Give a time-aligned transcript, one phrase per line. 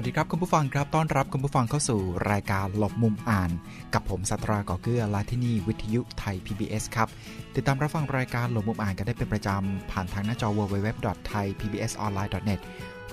[0.00, 2.00] วัสดีครับคุณผู้ฟังครับต้อนรับคุณผู้ฟังเข้าสู่
[2.30, 3.50] รายการหลบมุมอ่าน
[3.94, 7.08] กับผมสัตราก่อเกื้อละที่นี่วิทยุ Thai PBS ครับ
[7.54, 12.60] ติดตามรับฟังรายการหหลบมุมอ่านกันได้เป็นประจำ ผ่านทางหน้าจอ www.thaipbsonline.net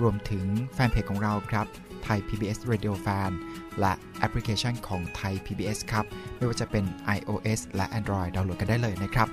[0.02, 1.66] รวมถึงแฟนเพจของเราครับ
[2.04, 3.32] ไทย PBS Radio Fan
[3.80, 6.06] และแอปพลิเคชันของไทย PBS ครับ
[6.38, 6.84] ไม่ว่าจะเป็น
[7.18, 9.28] iOS และ Android ดาวน์โหลดกันได้เลยนะครับ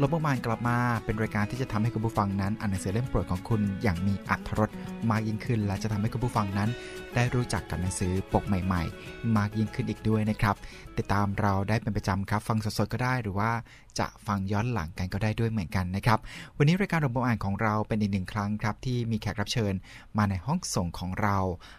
[0.00, 4.70] ลบมุมอ่านกลับมาเป็นรายการที่จะทำให้คุณผู้ฟังนั้นอ่านหนังสือเล่มโปรดของคุณอย่างมีอรรถรส
[5.10, 6.70] มากยิ่งขึ้น และจะทำให้คุณผู้ฟังนั้น
[7.16, 10.56] ได้รู้จักกับหนังสือปกใหม่ ๆ มากยิ่งขึ้นอีกด้วยนะครับ
[10.98, 13.50] ติดตามเราได้เป็นประจำครับ ฟังสดๆก็ได้หรือว่า
[13.98, 16.18] จะฟังย้อนหลังกันก็ได้ด้วยเหมือนกันนะครับ
[16.56, 19.74] วันนี้รายการรบมอ่านของเราเป็นอีกหนึ่งครั้งครับ ที่มีแขกรับเชิญ
[20.18, 21.38] มาในห้องส่งของเรา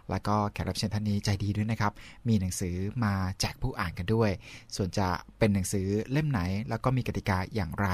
[0.09, 1.93] แล้วก็แขกรับเชิญท่านนี้ใจดีด้วยนะครับ
[2.27, 4.29] มีหนังสือมาแจกผู้อ่านกันด้วย
[4.75, 7.87] ส่วนจะเป็นหนังสือเล่มไหน แล้วก็มีกติกาอย่างไร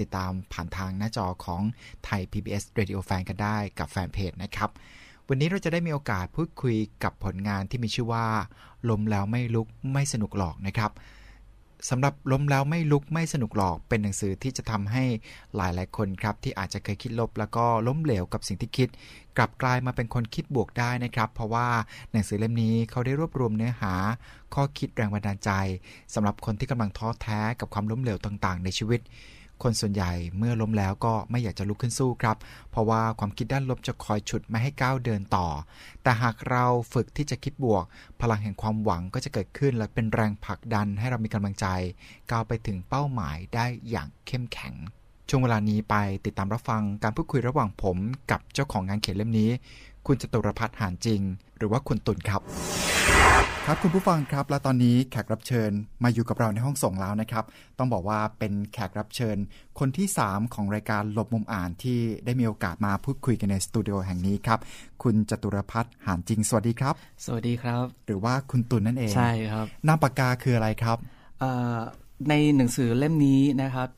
[0.00, 1.62] ติดตามผ่านทางหน้าจอของ
[2.04, 4.72] ไทย PBS Radio Fan กันได้กับแฟนเพจนะครับ
[5.28, 8.26] วันนี้เราจะได้มีโอกาสพูดคุยกับผลงานที่มีชื่อว่า
[8.90, 10.92] ลมแล้วไม่ลุกไม่สนุกหลอกนะครับ
[11.90, 15.04] สำหรับล้มแล้วไม่ลุกไม่สนุกหลอกเป็นหนังสือที่จะทำให้
[15.56, 18.88] หลายหลายคนครับ ที่อาจจะเคยคิดลบ แล้วก็ล้มเหลวกับสิ่งที่คิด
[19.36, 21.68] กลับกลายมาเป็นคนคิดบวกได้นะครับ เพราะว่า
[22.12, 23.94] หนังสือเล่มนี้เขาได้รวบรวมเนื้อหา
[24.54, 25.50] ข้อคิดแรงบันดาลใจ
[26.14, 29.00] สำหรับคนที่กำลังท้อแท้กับความล้มเหลวต่างๆ ในชีวิต
[29.62, 32.36] คนส่วนใหญ่เมื่อล้มแล้วก็ไม่อยากจะลุกขึ้นสู้ครับ
[32.70, 35.46] เพราะว่าความคิดด้านลบจะคอยฉุดไม่ให้ก้าวเดินต่อ
[36.02, 37.84] แต่หากเราฝึกที่จะคิดบวก
[38.20, 41.66] พลังแห่งความหวังก็จะเกิดขึ้นและเป็นแรงผลักดันให้เรามีกำลังใจ
[42.30, 44.74] ก้าวไปถึงเป้าหมายได้อย่างเข้มแข็ง
[45.28, 47.96] ช่วงเวลานี้ไปติดตามรับฟังการพูดคุยระหว่างผม
[48.30, 49.50] กับเจ้าของงานเขียนเล่มนี้
[50.06, 51.20] คุณจตุรพัฒน์หานจริง
[51.58, 52.40] หรือว่าคุณตุ่นครับ
[53.66, 55.70] ครับคุณผู้ฟังครับ และตอนนี้แขกรับเชิญ
[56.04, 57.44] มาอยู่กับเราในห้องส่งแล้วนะครับ
[57.78, 59.36] ต้องบอกว่าเป็นแขกรับเชิญ
[59.78, 64.58] คนที่ 3 ของรายการหลบมุมอ่านที่ได้มีโอกาสมาพูดคุยกันในสตูดิโอแห่งนี้ครับ
[65.02, 70.98] คุณจตุรพัฒน์หานจริง สวัสดีครับ สวัสดีครับ หรือว่าคุณตุลนนั่นเองใช่ครับนามปากกาคืออะไรครับ
[72.30, 73.88] ในหนังสือเล่มนี้นะครับ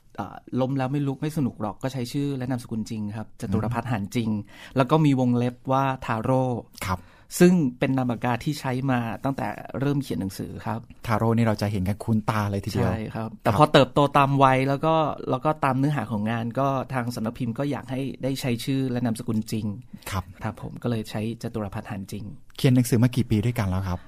[0.61, 4.31] ล้มแล้วไม่ลุกไม่สนุกหรอกก็ใช้ชื่อและนามสกุลจริงครับจตุรพัฒน์หันจริง
[4.77, 6.43] แล้วก็มีวงเล็บว่าทาโร่
[6.87, 7.01] ครับ
[7.41, 9.47] ซึ่งเป็นนามปากกาที่ใช้มาตั้งแต่
[9.81, 14.95] เริ่มเขียนหนังสือครับทาโร่นี่เราจะเห็นกันคุ้นตาเลยทีเดียวใช่ครับ แต่พอเติบโตตามวัยแล้วก็
[15.31, 19.67] แล้วก็ตามเนื้อหาของงาน ก็ทางสำนักพิมพ์ก็อยากให้ได้ใช้ชื่อและนามสกุลจริง
[20.11, 22.25] ครับครับผมก็เลยใช้จตุรพัฒน์หันจริง
[22.56, 23.99] เขียนหนังสือมากี่ปีด้วยกันแล้วครับ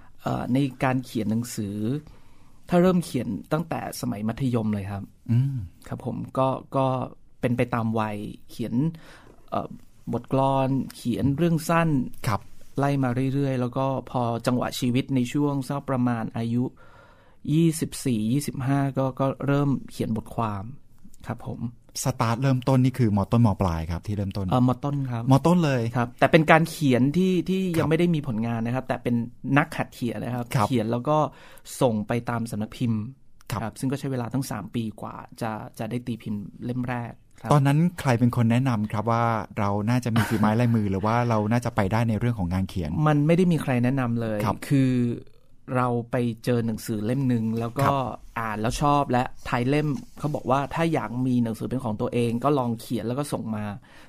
[0.52, 1.76] ในการเขียนหนังสือ
[2.68, 5.38] ถ้าเริ่มเขียนตั้งแต่สมัยมัธยมเลยครับอื
[5.88, 6.86] ครับผมก็ก็
[7.40, 8.16] เป็นไปตามวัย
[8.50, 8.74] เขียน
[10.12, 11.88] บทกลอน เขียนเรื่องสั้น
[12.28, 12.40] ครับ
[12.78, 16.64] ไล่มาเรื่อยๆ แล้วก็พอจังหวะชีวิตในช่วงสักประมาณอายุ
[17.56, 20.64] 24 25 ก็ก็เริ่มเขียนบทความ
[21.26, 21.60] ครับผม
[22.04, 29.14] สตาร์ทเริ่มต้นนี่คือมอต้นมอปลายครับที่เริ่มต้นเออมอต้นครับมอต้นเลยครับ แต่เป็นการเขียนที่ที่ยังไม่ได้มีผลงานนะครับ แต่เป็น
[29.58, 31.16] นักขัดเขียนนะครับ เขียนแล้วก็
[31.80, 33.00] ส่งไปตามสำนักพิมพ์
[33.52, 37.12] ครับซึ่งก็ใช้เวลาทั้ง 3 ปีกว่าจะจะได้ตีพิมพ์เล่มแรก
[37.52, 39.24] ตอนนั้นใครเป็นคนแนะนำครับว่า
[39.58, 44.90] เราน่าจะมีฝีไม้ลายมือหรือว่าเราน่าจะไปได้ในเรื่องของงานเขียน มันไม่ได้มีใครแนะนำเลยคคือ
[45.74, 47.88] เราไปเจอหนังสือเล่มหนึ่งแล้วก็
[48.38, 49.88] อ่านแล้วชอบและท้ายเล่ม
[50.18, 53.64] เขาบอกว่าถ้าอยากมีหนังสือเป็นของตัวเอง ก็ลองเขียนแล้วก็ส่งมา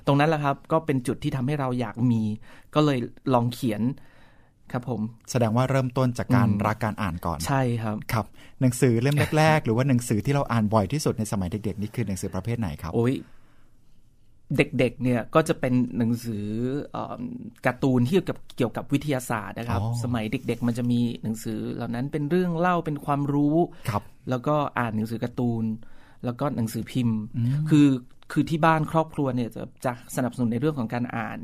[0.06, 2.22] ตรงนั้นแหละครับ ก็เป็นจุดที่ทำให้เราอยากมี
[2.74, 2.98] ก็เลย
[3.34, 3.82] ลองเขียน
[4.72, 8.26] ครับผม แสดงว่าเริ่มต้นจากการรักการอ่านก่อนใช่ครับครับ
[8.60, 13.14] หนังสือเล่มแรก ๆ หรือว่าหนังสือที่เราอ่านบ่อยที่สุดในสมัยเด็กๆนี่คือหนังสือประเภทไหนครับโอ้ย
[14.56, 16.46] เด็กๆ เนี่ยก็จะเป็นหนังสือ
[17.66, 23.56] การ์ตูนที่เกี่ยวกับเกี่ยวกับวิทยาศาสตร์นะครับ สมัยเด็ก ๆ มันจะมีหนังสือเหล่านั้นเป็นเรื่องเล่าเป็นความรู้
[23.90, 25.64] ครับ แล้วก็อ่านหนังสือการ์ตูน
[26.24, 27.18] แล้วก็หนังสือพิมพ์
[27.70, 27.88] คือ
[28.32, 31.38] คือที่บ้านครอบครัวเนี่ยจะจะสนับสนุนในเรื่องของการอ่าน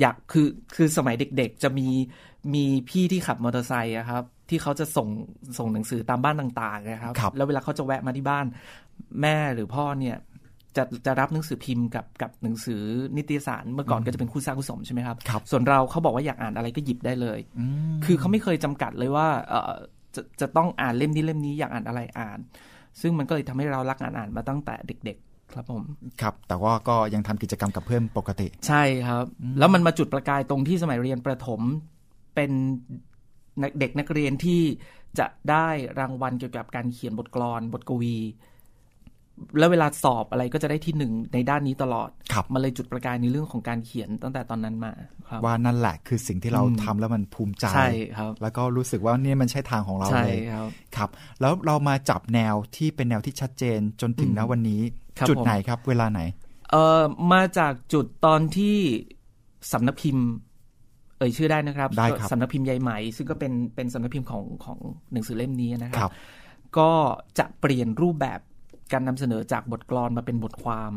[0.00, 1.88] อยากคือคือสมัยเด็กๆ จะมี
[2.54, 5.08] มีพี่ที่ขับมอเตอร์ไซค์ครับ ที่เขาจะส่ง
[5.58, 8.46] ส่งหนังสือตามบ้านต่างๆนะครับรบแล้วเวลาเขาจะแวะมาที่บ้าน
[9.20, 10.16] แม่หรือพ่อเนี่ย
[10.76, 12.82] จะจะรับหนังสือพิมพ์กับกับหนังสือ
[13.16, 17.38] นิตยสารเมื่อก่อนก็จะเป็นคู่สร้างคู่สมใช่ไหมครับรบส่วนเราเขาบอกว่าอยากอ่านอะไรก็หยิบได้เลย
[18.04, 19.72] คือเขาไม่เคยจำกัดเลยว่าเออ
[20.14, 22.38] จะจะต้องอ่านเล่มนี้เล่มนี้อยากอ่านอะไรอ่าน
[23.00, 25.82] ซึ่งมันก็เลยทำให้เรารักอ่านอ่านมาตั้งแต่เด็ก ๆ ครับผม
[26.20, 29.24] ครับ แต่ว่าก็ยังทำกิจกรรมกับเพื่อนปกติ ใช่ครับ
[29.58, 31.60] แล้วมันมาจุดประกายตรงที่สมัยเรียนประถม
[32.34, 32.50] เป็น
[33.80, 34.60] เด็กนักเรียนที่
[35.18, 35.68] จะได้
[36.00, 38.16] รางวัลเกี่ยวกับการเขียนบทกลอนบทกวี
[39.58, 42.10] แล้วเวลาสอบอะไรก็จะได้ที่หนึ่งในด้านนี้ตลอด
[42.52, 44.92] มาเลยจุดประกายในเรื่องของการเขียนตั้งแต่ตอนนั้นมา
[45.44, 47.88] ว่านั่นแหละคือสิ่งที่เราทำแล้วมันภูมิใจใช่
[48.18, 54.80] ครับ แล้วก็รู้สึกว่านี่มันใช่ทางของเราเลยครับครับ แล้วเรามาจับแนวที่เป็นแนวที่ชัดเจนจนถึงณวันนี้
[55.28, 56.20] จุดไหนครับ เวลาไหน
[56.70, 57.02] เออ
[57.32, 58.76] มาจากจุดตอนที่
[59.72, 60.26] สำนักพิมพ์
[61.18, 64.78] เอ่ยชื่อได้นะครับได้ครับสำนักพิมพ์ใหญ่ใหม่ซึ่งก็เป็นเป็นสำนักพิมพ์ของของ
[65.12, 66.12] หนังสือเล่มนี้นะครับ
[66.78, 66.90] ก็
[67.38, 68.40] จะเปลี่ยนรูปแบบ
[68.92, 70.92] การนำเสนอจากบทกลอนมาเป็นบทความ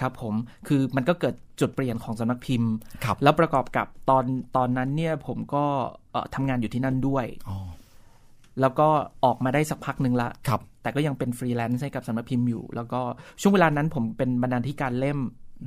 [0.00, 0.34] ครับผม
[0.68, 2.70] คือมันก็เกิดจุดเปลี่ยนของสำนักพิมพ์
[3.22, 4.24] แล้วประกอบกับตอน
[4.56, 5.64] ตอนนั้นเนี่ยผมก็
[6.34, 7.26] ทำงานอยู่ที่นั่นด้วย
[8.60, 8.88] แล้วก็
[9.24, 10.28] ออกมาได้สักพักหนึ่งละ
[10.82, 13.00] แต่ก็ยังเป็นฟรีแลนซ์ให้กับสำนักพิมพ์อยู่ แล้วก็
[13.40, 15.18] ช่วงเวลานั้นผมเป็นบรรณาธิการเล่ม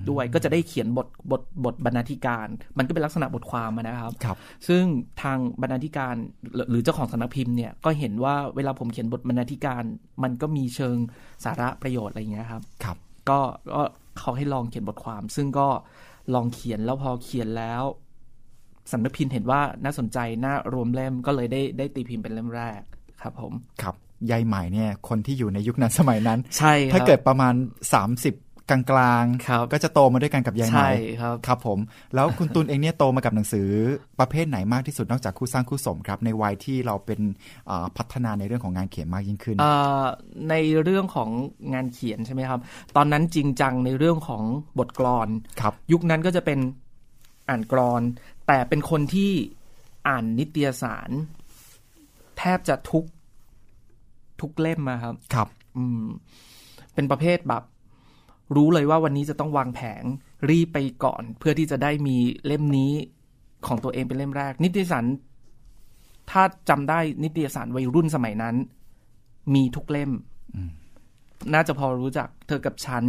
[0.10, 2.48] ด้วยก็จะได้เขียนบทบทบทบรรณาธิการ
[2.78, 4.38] มันก็เป็นลักษณะบทความนะครับรบ
[4.68, 4.84] ซึ่ง
[5.22, 6.16] ทางบรรณาธิการ
[6.70, 9.84] หรือเจ้าของสำนักพิมพ์เนี่ยก็เห็นว่าเวลาผมเขียนบทบรรณาธิการ
[10.24, 10.96] มันก็มีเชิง
[11.44, 12.98] สาระประโยชน์อะไรอย่างเงี้ยครับครับ
[13.30, 13.40] ก็
[13.76, 13.84] ก็
[14.20, 15.68] เขาให้ลองเขียนบทความ ซึ่งก็
[16.34, 17.84] ลองเขียนแล้วพอเขียนแล้ว
[18.92, 22.82] สำนักพิมพ์เห็นว่าน่าสนใจน่ารวมเล่มก็เลยได้ได้ตีพิมพ์เป็นเล่มแรก
[23.22, 23.54] ครับ ผม
[23.84, 23.96] ครับ
[24.32, 27.54] ยายใหม่เนี่ยคนที่อยู่ในยุคนั้นสมัยนั้น ใช่ถ้าเกิดประมาณ
[28.04, 29.24] 30 กลางกลาง
[29.74, 30.90] ก็จะโตมาด้วยกันกับยายใหม่
[31.22, 31.80] ครับครับ ผม
[32.16, 33.70] แล้วคุณตุลเองเนี่ยโตมากับหนังสือ
[34.20, 37.22] ประเภทไหนมากที่สุดนอกจากคู่สร้างคู่สมครับ ในวัยที่เราเป็น
[37.98, 39.58] พัฒนาในเรื่องของงานเขียนมากยิ่งขึ้น
[40.50, 41.30] ในเรื่องของ
[41.74, 42.60] งานเขียนใช่ไหมครับ
[42.96, 44.44] ตอนนั้นจริงจังในเรื่องของ
[44.80, 45.30] บทกลอน
[45.62, 46.60] ครับ ยุคนั้นก็จะเป็น
[47.50, 48.02] อ่านกรอน
[48.48, 49.32] แต่เป็นคนที่
[50.08, 51.10] อ่านนิตยสาร
[52.38, 53.06] แทบจะทุก
[54.42, 56.04] ทุกเล่มมาครับ ครับ อืม
[56.94, 57.64] เป็นประเภทแบบ
[58.56, 60.04] รู้เลยว่าวันนี้จะต้องวางแผง
[60.50, 62.92] รีบไปก่อน เพื่อที่จะได้มีเล่มนี้
[63.68, 65.06] ของตัวเองเป็นเล่มแรก นิตยสาร
[66.32, 68.56] ถ้าจำได้นิตยสารวัยรุ่นสมัยนั้น
[69.56, 70.12] มีทุกเล่ม
[71.54, 73.06] น่าจะพอรู้จักเธอกับฉัน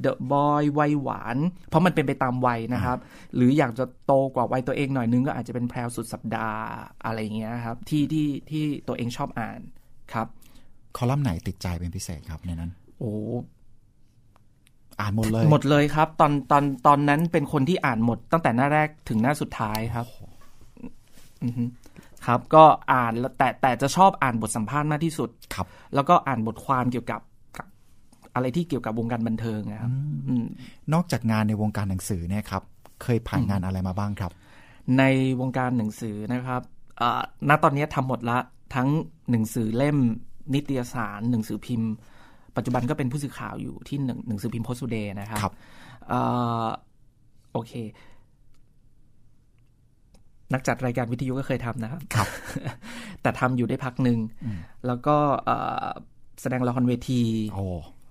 [0.00, 1.36] เดอะบอยวัยหวาน
[1.68, 2.98] เพราะมันเป็นไปตามวัยนะครับ
[3.34, 6.62] หรืออยากจะโตกว่าวัยตัวเองหน่อยนึงก็อาจจะเป็นแพรวสุดสัปดาห์
[7.04, 9.60] อะไรเงี้ยครับ ที่ที่ที่ตัวเองชอบอ่าน
[10.12, 10.26] ครับ
[10.96, 13.12] คอลัมน์ไหนติดใจเป็นพิเศษครับในนั้น โอ้
[15.00, 20.06] อ่านหมดเลย หมดเลยครับ ตอนตอนตอนนั้นเป็นคนที่อ่านหมด ตั้งแต่หน้าแรกถึงหน้าสุดท้ายครับ
[22.26, 27.20] ครับ ก็อ่านแต่แต่จะชอบอ่านบทสัมภาษณ์มากที่สุดครับ แล้วก็อ่านบทความเกี่ยวกับ
[27.56, 27.66] กับ
[28.34, 29.92] อะไรที่เกี่ยวกับวงการบันเทิงนะครับ
[30.92, 32.62] นอกจากงานในวงการหนังสือเนี่ยครับ
[33.02, 34.32] เคยผ่านงานอะไรมาบ้างครับ
[34.98, 35.02] ใน
[35.40, 36.62] วงการหนังสือนะครับ
[37.48, 38.38] ณตอนนี้ทำหมดละ
[38.74, 38.88] ทั้ง
[39.30, 39.98] หนังสือเล่ม
[40.54, 41.90] นิตยสารหนังสือพิมพ์
[42.56, 43.98] ปัจจุบันก็เป็นผู้สื่อข่าวอยู่ที่
[44.28, 45.52] หนังสือพิมพ์โพสุเดย์นะครับครับ
[47.52, 47.72] โอเค
[50.52, 52.28] นักจัดรายการวิทยุก็เคยทำนะครับครับ
[53.22, 54.18] แต่ทำอยู่ได้พักหนึ่ง
[54.86, 55.16] แล้วก็
[56.40, 57.22] แสดงละครเวที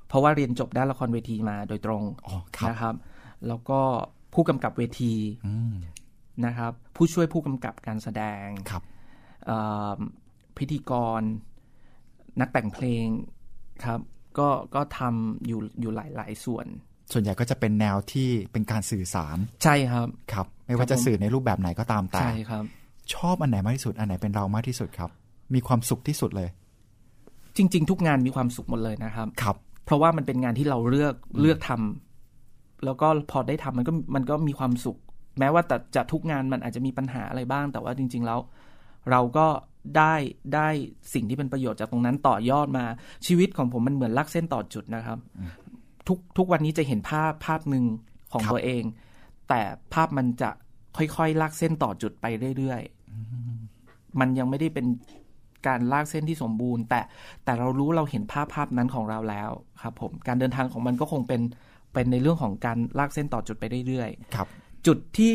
[0.08, 2.04] เพราะว่าเรียนจบด้านละครเวทีมาโดยตรง
[2.70, 2.96] นะครับ
[3.48, 3.80] แล้วก็
[4.34, 5.14] ผู้กำกับเวที
[6.46, 8.84] นะครับ ผู้ช่วยผู้กำกับการแสดงครับ
[10.58, 11.22] พิธีกร
[12.42, 13.06] นักแต่งเพลง
[13.86, 14.00] ครับ
[14.40, 16.66] ก็ก็ทำอยู่อยู่หลายหลายส่วน
[17.14, 22.64] ส่วนใหญ่ก็จะเป็นแนวที่เป็นการสื่อสารใช่ครับครับ ไม่ว่าจะสื่อในรูปแบบไหนก็ตามแต่ใช่ครับ
[23.16, 25.10] ชอบอันไหนมากที่สุดอันไหนเป็นเรามากที่สุดครับ
[25.54, 26.50] มีความสุขที่สุดเลย
[27.58, 29.56] จริง ๆ ทุกงานมีความสุขหมดเลยนะครับครับ
[29.86, 34.98] เพราะว่ามันเป็นงานที่เราเลือกเลือกทำแล้วก็พอได้ทำมันก็มันก็มีความสุข
[35.40, 38.40] แม้ว่าแต่จะทุกงานมันอาจจะมีปัญหาอะไรบ้าง แต่ว่าจริง ๆ แล้ว
[39.12, 39.48] เราก็
[39.98, 40.14] ได้
[40.56, 40.68] ได้
[41.14, 42.86] สิ่งที่เป็นประโยชน์จากตรงนั้นต่อยอดมา
[43.28, 45.18] ชีวิตของผมมันเหมือนลักเส้นต่อจุดนะครับ
[46.08, 47.86] ทุกทุกวันนี้จะเห็นภาพภาพหนึ่ง
[48.34, 48.84] ของตัวเอง
[49.50, 49.62] แต่
[49.94, 50.50] ภาพมันจะ
[50.98, 52.26] ค่อยๆลากเส้นต่อจุดไป
[52.58, 54.86] เรื่อยๆมันยังไม่ได้เป็น
[55.68, 57.02] การลากเส้นที่สมบูรณ์ แต่
[57.44, 59.50] แต่เรารู้เราเห็นภาพภาพนั้นของเราแล้ว
[59.82, 61.42] ครับ ผมการเดินทางของมันก็คงเป็น
[61.94, 64.48] เป็นในเรื่องของการลากเส้นต่อจุดไปเรื่อยๆครับ
[64.88, 65.34] จุดที่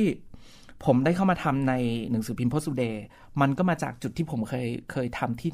[0.87, 1.73] ผมได้เข้ามาทำใน
[2.11, 3.05] หนังสือพิมพ์โพสต์เดย์
[3.41, 5.51] มันก็มาจากจุดที่ผมเคยเคยทำที่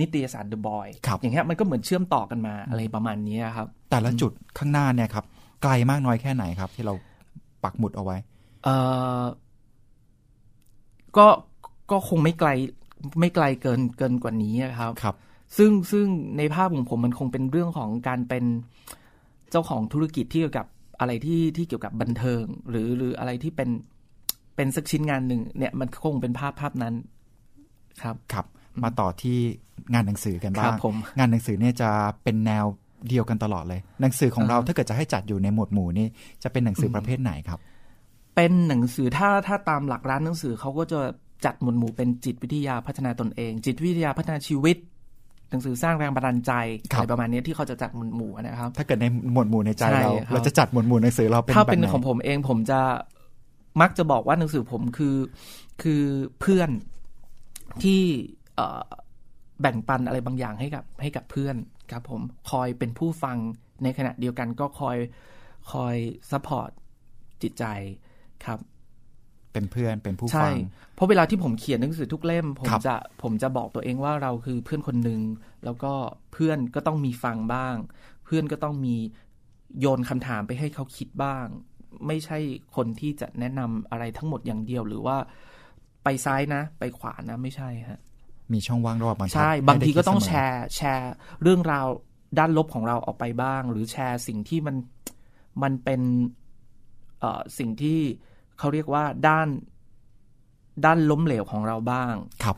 [0.00, 0.88] นิตยสารเดอะบอย
[1.20, 5.24] อย่างเงี้ยมันก็เหมือนเชื่อมต่อกันมาอะไรประมาณนี้ครับ แต่ละจุดข้างหน้าเนี่ยครับ
[5.62, 6.94] ไกลมากน้อยแค่ไหนครับ ที่เรา
[7.64, 8.16] ปักหมุดเอาไว้
[8.64, 8.68] เอ
[9.22, 9.24] อ
[11.16, 11.26] ก็
[11.90, 12.48] ก็คงไม่ไกล
[13.20, 15.16] ไม่ไกลเกินเกินกว่านี้ครับครับ
[15.56, 16.06] ซึ่งซึ่ง
[16.38, 18.44] ในภาพของผมมันคงเป็นเรื่องของการเป็น
[19.50, 20.66] เจ้าของธุรกิจที่เกี่ยวกับ
[21.00, 23.68] อะไรที่ที่เกี่ยวกับบันเทิง หรือหรืออะไรที่เป็น
[24.56, 26.94] เป็นสักชิ้นงานหนึ่งเนี่ยมันคงเป็นภาพภาพนั้น
[28.02, 28.46] ครับครับ
[28.82, 29.38] มาต่อที่
[29.92, 30.76] งานหนังสือกันบ้าง
[31.18, 31.90] งานหนังสือเนี่ยจะ
[32.22, 32.64] เป็นแนว
[33.08, 36.06] เดียวกันตลอดเลย หนังสือของเราถ้าเกิดจะให้จัดอยู่ในหมวดหมู่นี่
[36.42, 37.60] จะเป็นหนังสือประเภทไหนครับ
[38.36, 41.00] เป็นหนังสือถ้าถ้าตามหลักร้านหนังสือเขาก็จะ
[41.44, 44.76] จัดหมวดหมู่เป็นจิตวิทยาพัฒนาตนเอง จิตวิทยาพัฒนาชีวิต
[45.50, 46.52] หนังสือสร้างแรงบันดาลใจ
[46.88, 52.80] อะไรประมาณนี้ที่เขาจะจัดหมวดหมู่นะครับ ถ้าเกิดในหมวดหมู่ในใจเรา เราจะจัดหมวดหมู่หนังสือเราเป็นถ้าเป็นของผมเองผมจะ
[53.80, 55.16] มักจะบอกว่าหนังสือผมคือ
[55.82, 56.02] คือ
[56.40, 56.70] เพื่อน
[57.82, 58.02] ที่
[59.60, 61.56] แบ่งปันอะไรบางอย่างให้กับให้กับเพื่อน
[61.90, 63.36] ครับผมคอยเป็นผู้ฟัง
[63.82, 64.96] ในขณะเดียวกันก็คอย
[65.72, 65.96] คอย
[66.30, 66.70] support
[67.42, 67.64] จิตใจ
[68.44, 68.58] ครับ
[69.52, 70.52] เป็นเพื่อนเป็นผู้ฟัง
[70.94, 75.20] เพราะเวลาที่ผมเขียนหนังสือทุกเล่ม ผมจะผมจะบอกตัวเองว่าเราคือเพื่อนคนหนึ่ง
[75.64, 75.92] แล้วก็
[76.32, 77.74] เพื่อนก็ต้องมีฟังบ้าง
[78.24, 78.96] เพื่อนก็ต้องมี
[79.80, 81.46] โยนคำถามไปให้เขาคิดบ้าง
[82.06, 82.38] ไม่ใช่
[82.76, 85.16] คนที่จะแนะนำอะไรทั้งหมดอย่างเดียวหรือว่า
[86.04, 88.00] ไปซ้ายนะ ไปขวานะไม่ใช่ฮะ
[88.52, 91.12] มีช่องว่างระหว่างใช่ บางทีก็ต้องแชร์แชร์
[91.42, 91.86] เรื่องราว
[92.38, 94.76] ด้านลบของเราออกไปบ้าง หรือแชร์สิ่งที่มัน
[95.62, 96.00] มันเป็น
[97.20, 98.00] เอ่อสิ่งที่
[98.58, 99.48] เขาเรียกว่าด้าน
[100.84, 102.14] ด้านล้มเหลวของเราบ้าง
[102.44, 102.56] ครับ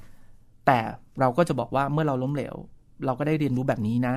[0.66, 0.78] แต่
[1.20, 2.54] เราก็จะบอกว่าเมื่อเราล้มเหลว
[3.04, 4.14] เราก็ได้เรียนรู้แบบนี้นะ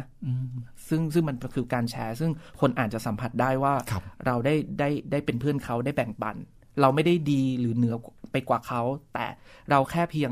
[0.89, 3.95] ซึ่งซึ่งมันคือการแชร์ ซึ่งคนอ่านจะสัมผัสได้ว่าร
[4.25, 6.35] เราได้ได้ได้เป็นเพื่อนเขาได้แบ่งปัน
[6.81, 7.95] เราไม่ได้ดีหรือเหนือ
[8.31, 8.81] ไปกว่าเขา
[9.13, 9.25] แต่
[9.69, 10.31] เราแค่เพียง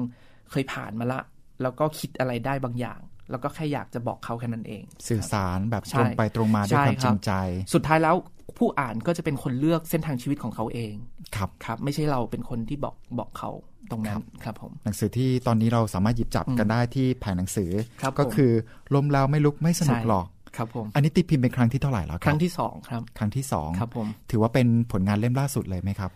[0.52, 1.22] เคยผ่านมาละ
[1.62, 3.00] แล้วก็คิดอะไรได้บางอย่าง
[3.32, 7.32] แล้วก็แค่อยากจะบอกเขาแค่นั้นเอง สื่อสารแบบตรงไปตรงมาด้วยความจริงใจ
[7.74, 8.16] สุดท้ายแล้ว
[8.60, 10.94] ผู้อ่านก็จะเป็นคนเลือกเส้นทางชีวิตของเขาเอง
[11.36, 13.52] ครับครับ ไม่ใช่เราเป็นคนที่บอกบอกเขา
[13.92, 17.72] ตรงนั้นครับผมหนังสือที่ตอนนี้เราสามารถหยิบจับกันได้ที่แผงหนังสือ
[18.20, 18.52] ก็คือ
[18.96, 20.26] ลมแล้วไม่ลุกไม่สนุกหรอก
[20.58, 26.12] ครับผมอันนี้ติดพิมพ์เป็นครั้งที่เท่าไหร่แล้วครับ ครั้งที่สองครับ ครั้งที่สองครับผมถือว่าเป็นผลงานเล่มล่าสุดเลยไหมครับ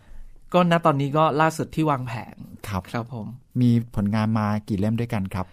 [0.53, 2.35] ก็ณตอนนี้ก็ล่าสุดที่วางแผน
[2.69, 3.25] ครับครับผม
[3.61, 5.45] มีผลงานมากี่เล่มด้วยกันครับ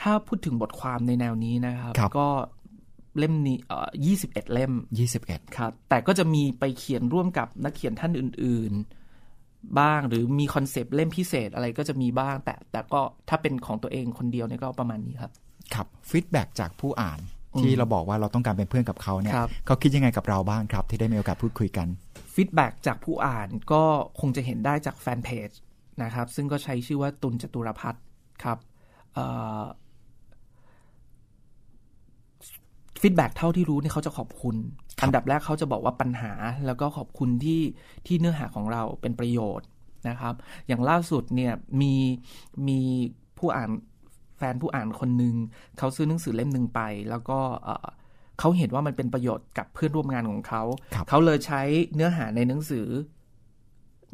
[0.00, 2.28] ถ้าพูดถึงบทความในแนวนี้นะครับรบก็
[3.18, 8.72] เล่มนี้เอ่อยี่สิบเอ็ดเล่มยี่สิบเอ็ดครับ แต่ก็จะมีไปเขียนร่วมกับนักเขียนท่านอื่น
[9.24, 15.32] ๆ บ้างหรือมี concept เล่มพิเศษอะไรก็จะมีบ้าง แต่แต่ก็ถ้าเป็นของตัวเองคนเดียวเนี่ยก็ประมาณนี้ครับ
[15.74, 17.20] ครับ feedback จากผู้อ่าน
[17.60, 19.34] ที่เราบอกว่าเราต้องการเป็นเพื่อนกับเขาเนี่ย
[19.66, 21.88] เขาคิดยังไงกับเราบ้างครับ ที่ได้มีโอกาสพูดคุยกัน
[22.34, 23.82] feedback จากผู้อ่านก็
[24.20, 25.50] คงจะเห็นได้จากแฟนเพจ
[26.02, 28.02] นะครับ ซึ่งก็ใช้ชื่อว่าตุนจตุรพัฒน์
[28.44, 28.58] ครับ
[33.02, 34.56] ฟีดแบ็เท่าที่รู้เนี่ยเขาจะขอบคุณ
[35.02, 36.32] อันดับแรกเขาจะบอกว่าปัญหา
[36.66, 37.60] แล้วก็ขอบคุณที่
[38.06, 39.66] ที่เนื้อหาของเราเป็นประโยชน์
[40.08, 40.34] นะครับ
[40.66, 41.94] อย่างล่าสุดเนี่ยมี
[42.68, 42.80] มี
[43.38, 43.70] ผู้อ่าน
[44.38, 45.34] แฟนผู้อ่านคนหนึ่ง
[45.78, 46.80] เขาซื้อหนังสือเล่มหนึ่งไป
[47.10, 47.38] แล้วก็
[48.38, 50.62] เขาเห็นว่ามันเป็นประโยชน์กับเพื่อนร่วมงานของเขา
[51.08, 51.62] เขาเลยใช้
[51.94, 52.86] เนื้อหาในหนังสือ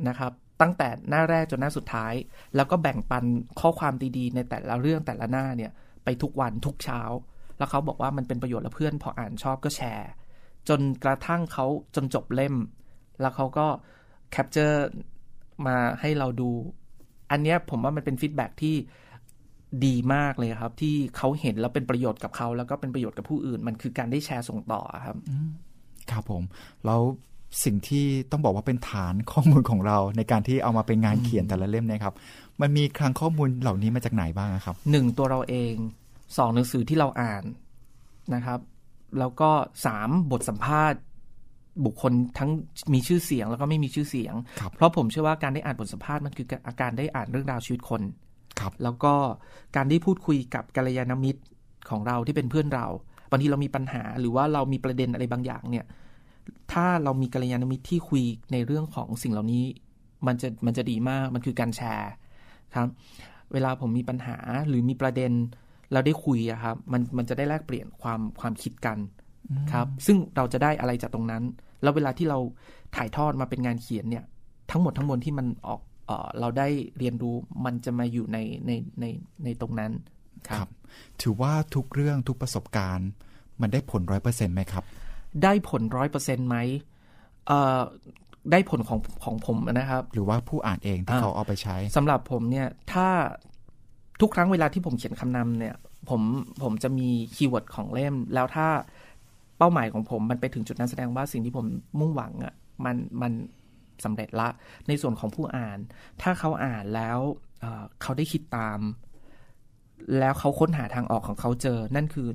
[0.08, 2.14] นะครับตั้งแต่หน้าแรกจนหน้าสุดท้าย
[2.56, 3.24] แล้วก็แบ่งปัน
[3.60, 5.72] ข้อความดีๆ ในแต่ละเรื่องแต่ละหน้าเนี่ย
[6.04, 7.02] ไปทุกวันทุกเช้า
[7.58, 10.10] แล้วเขาบอกว่ามันเป็นประโยชน์และเพื่อนพออ่านชอบก็แชร์
[10.68, 12.54] จนกระทั่งเขาจนจบเล่ม
[13.20, 13.66] แล้วเขาก็
[14.30, 14.86] capture
[15.66, 16.50] มาให้เราดู
[17.30, 18.76] อันนี้ผมว่ามันเป็น feedback ที่
[19.86, 25.16] ดีมากเลยครับ ที่เขาเห็นแล้วเป็นประโยชน์กับเขาแล้วก็เป็นประโยชน์กับผู้อื่น มันคือการได้แชร์ส่งต่อครับ
[26.10, 26.42] ครับผม
[26.86, 27.00] แล้ว
[27.64, 32.14] สิ่งที่ต้องบอกว่าเป็นฐานข้อมูลของเราในการที่เอามาเป็นงานเขียนแต่ละเล่มนะครับ
[32.60, 35.74] มันมีคลังข้อมูลเหล่านี้มาจากไหนบ้างครับหนึ่งตัวเราเอง
[36.36, 37.44] สองหนังสือที่เราอ่าน
[38.34, 38.60] นะครับ
[39.18, 39.50] แล้วก็
[39.86, 41.00] สามบทสัมภาษณ์
[41.84, 42.50] บุคคลทั้ง
[42.94, 44.34] มีชื่อเสียงแล้วก็ไม่มีชื่อเสียง
[44.76, 48.02] เพราะผมเชื่อว่าการได้อ่านบทสัมภาษณ์มันคืออาการได้อ่านเรื่องราวชีวิตคน
[48.60, 49.14] ครับ แล้วก็
[49.76, 51.40] การได้พูดคุยกับกัลยาณมิตร
[51.90, 52.86] ของเราที่เป็นเพื่อนเรา
[53.30, 55.86] บางทีเรามีปัญหาหรือว่าเรามีประเด็นอะไรบางอย่างเนี่ย
[56.72, 59.64] ถ้าเรามีกัลยาณมิตรที่คุยในเรื่องของสิ่งเหล่านี้
[60.26, 62.10] มันจะมันจะดีมากมันคือการแชร์
[62.76, 62.88] ครับ
[63.52, 65.32] เวลาผมมีปัญหาหรือมีประเด็น
[65.92, 68.98] เราได้คุยอะครับ มันมันจะได้แลกเปลี่ยนความความคิดกัน
[69.72, 71.42] ครับ ซึ่งเราจะได้อะไรจากตรงนั้น
[71.82, 72.38] แล้วเวลาที่เรา
[72.96, 74.24] ถ่ายทอดมาเป็นงานเขียนเนี่ย
[74.70, 76.68] ทั้งหมดทั้งมวลที่มันออกเออเราได้
[76.98, 79.04] เรียนรู้มันจะมาอยู่ในในใน
[79.44, 79.92] ในตรงนั้น
[80.48, 80.68] ครับ
[81.22, 83.08] ถือว่าทุกเรื่องทุกประสบการณ์
[83.60, 84.84] มันได้ผลร้อยเปอร์เซ็นต์ไหมครับ
[85.42, 86.56] ได้ผลร้อยเปอร์เซ็นต์ไหม
[87.46, 87.80] เอ่อ
[88.52, 93.08] ได้ผลของของผมนะครับ หรือว่าผู้อ่านเองที่เขาเอาไปใช้สำหรับผมเนี่ย ถ้า
[94.20, 95.74] ทุกครั้งเวลาที่ผมเขียนคำนำเนี่ย
[96.08, 96.22] ผม
[96.62, 98.68] ผมจะมี keyword ของเล่ม แล้วถ้า
[99.58, 101.66] เป้าหมายของผมมันไปถึงจุดนั้นแสดงว่าสิ่งที่ผม
[102.00, 103.32] มุ่งหวังอะ่ะมันมัน
[104.04, 104.48] สำเร็จละ
[104.88, 105.78] ในส่วนของผู้อ่าน
[106.22, 107.18] ถ้าเขาอ่านแล้ว
[108.02, 108.78] เขาได้คิดตาม
[110.18, 112.28] แล้วเขาค้นหาทางออกของเขาเจอ นั่นคือ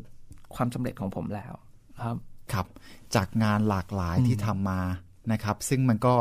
[0.55, 1.53] ความสำเร็จของผมแล้ว
[2.01, 2.17] ครับ
[2.53, 2.67] ครับ
[3.15, 4.81] จากงานหลากหลายที่ทำมา
[5.31, 6.15] นะครับ ซึ่งมันก็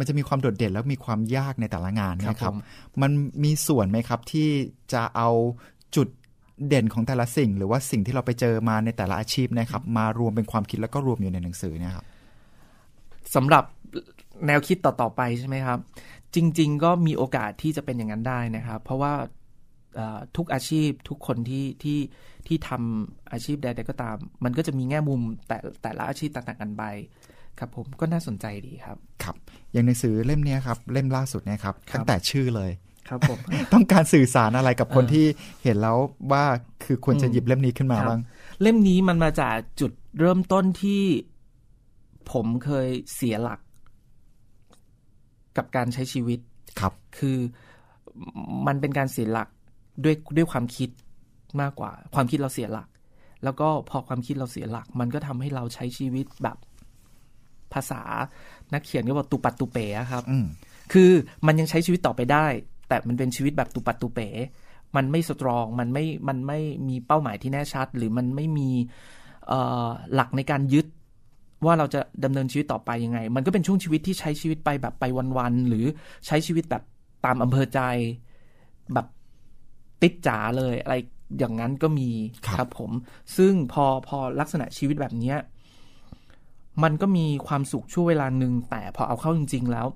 [0.00, 2.54] มันจะมีความโดดเด่นแล้วมีความยากในแต่ละงานนะครับ
[3.02, 3.10] มัน
[3.44, 4.48] มีส่วนไหมครับที่
[4.92, 5.30] จะเอา
[5.96, 6.08] จุด
[6.68, 12.06] เด่นของแต่ละสิ่ง หรือว่าสิ่งที่เราไปเจอมาในแต่ละอาชีพนะครับ มารวมเป็นความคิดแล้วก็รวมอยู่ในหนังสือเนี่ยครับ
[13.34, 13.64] สำหรับ
[14.46, 15.78] แนวคิดต่อๆไปใช่ไหมครับ
[16.34, 19.12] จริง ๆ ก็มีโอกาสที่จะเป็นอย่างนั้นได้นะครับ เพราะว่า
[20.36, 21.98] ทุกอาชีพทุกคนที่ที่
[22.46, 26.82] ที่ทำอาชีพใดๆก็ตาม มันก็จะมีแง่มุมแต่แต่ละอาชีพต่างๆกันไป
[27.60, 29.36] ครับผมก็น่าสนใจดีครับครับ
[29.72, 32.70] อย่างหนังสือเล่มนี้ครับ เล่มล่าสุดเนี่ยครับตั้งแต่ชื่อเลย
[33.08, 33.38] ครับผม
[33.72, 35.26] ต้องการสื่อสารอะไรกับคนที่
[35.64, 35.96] เห็นแล้ว
[36.32, 36.44] ว่า
[36.84, 38.20] คือควรจะหยิบเล่มนี้ขึ้นมาบ้าง
[38.62, 41.02] เล่มนี้มันมาจากจุดเริ่มต้นที่
[42.32, 43.60] ผมเคยเสียหลัก
[45.56, 46.40] กับการใช้ชีวิต
[46.80, 47.38] ครับ คือ
[48.66, 49.48] มันเป็นการเสียหลัก
[50.04, 50.90] ด้วยด้วยความคิด
[51.60, 52.88] มากกว่า ความคิดเราเสียหลัก
[53.44, 56.56] แล้วก็พอความคิดเราเสียหลัก มันก็ทำให้เราใช้ชีวิตแบบ
[57.74, 58.02] ภาษา
[58.72, 60.24] นักเขียนก็บอกตุปัดตุเป๋ครับ
[60.92, 61.10] คือ
[61.46, 62.46] มันยังใช้ชีวิตต่อไปได้
[62.88, 64.28] แต่มันเป็นชีวิตแบบตุปัดตุเป๋
[64.96, 68.70] มันไม่สตรองมันไม่มันไม่มีเป้าหมายที่แน่ชัด หรือมันไม่มี
[70.14, 70.86] หลักในการยึด
[71.64, 75.04] ว่าเราจะดำเนินชีวิตต่อไปยังไง มันก็เป็นช่วงชีวิตที่ใช้ชีวิตไปแบบไป
[75.38, 75.86] วันๆหรือ
[76.26, 76.82] ใช้ชีวิตแบบ
[77.24, 77.80] ตามอำเภอใจ
[78.94, 79.06] แบบ
[80.02, 80.96] ติดจ๋าเลยอะไร
[81.38, 82.10] อย่างนั้นก็มี
[82.46, 82.90] ครับผม
[83.36, 85.36] ซึ่งพอพอลักษณะชีวิตแบบเนี้ย
[86.82, 89.86] มันก็มีความสุขช่วงเวลาหนึ่งแต่พอเอาเข้าจริง ๆ แล้ว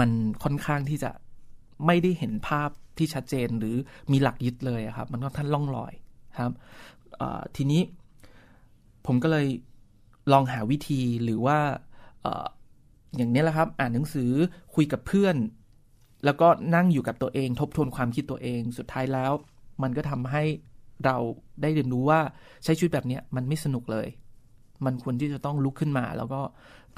[0.00, 0.10] มัน
[0.42, 1.10] ค่อนข้างที่จะ
[1.86, 3.76] ไม่ได้เห็นภาพที่ชัดเจนหรือ
[4.12, 5.92] มีหลักยึดเลยครับ มันก็ท่านล่องลอย
[6.40, 6.52] ครับ
[7.56, 7.82] ทีนี้
[9.06, 9.46] ผมก็เลย
[10.32, 11.58] ลองหาวิธีหรือว่า
[13.16, 14.30] อย่างนี้แหละครับ อ่านหนังสือ
[14.74, 15.36] คุยกับเพื่อน
[16.24, 19.32] แล้วก็นั่งอยู่กับตัวเอง ทบทวนความคิดตัวเอง สุดท้ายแล้ว
[19.82, 20.44] มันก็ทำให้
[21.04, 21.16] เรา
[21.62, 22.20] ได้เรียนรู้ว่า
[22.64, 24.06] ใช้ชีวิตแบบนี้มันไม่สนุกเลย
[24.84, 26.40] มันควรที่จะต้องลุกขึ้นมา แล้วก็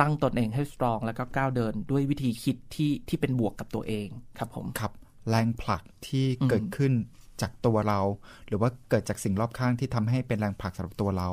[0.01, 4.09] ตั้งตนเองให้สตรองแล้วก็ก้าวเดินด้วยวิธีคิดที่ที่เป็นบวกกับตัวเอง
[4.39, 4.93] ครับผมครับ
[5.29, 6.93] แรงผลักที่เกิดขึ้น
[7.41, 8.01] จากตัวเรา
[8.49, 11.29] หรือว่าเกิดจากสิ่งรอบข้างที่ทำให้เป็นแรงผลักสำหรับตัวเรา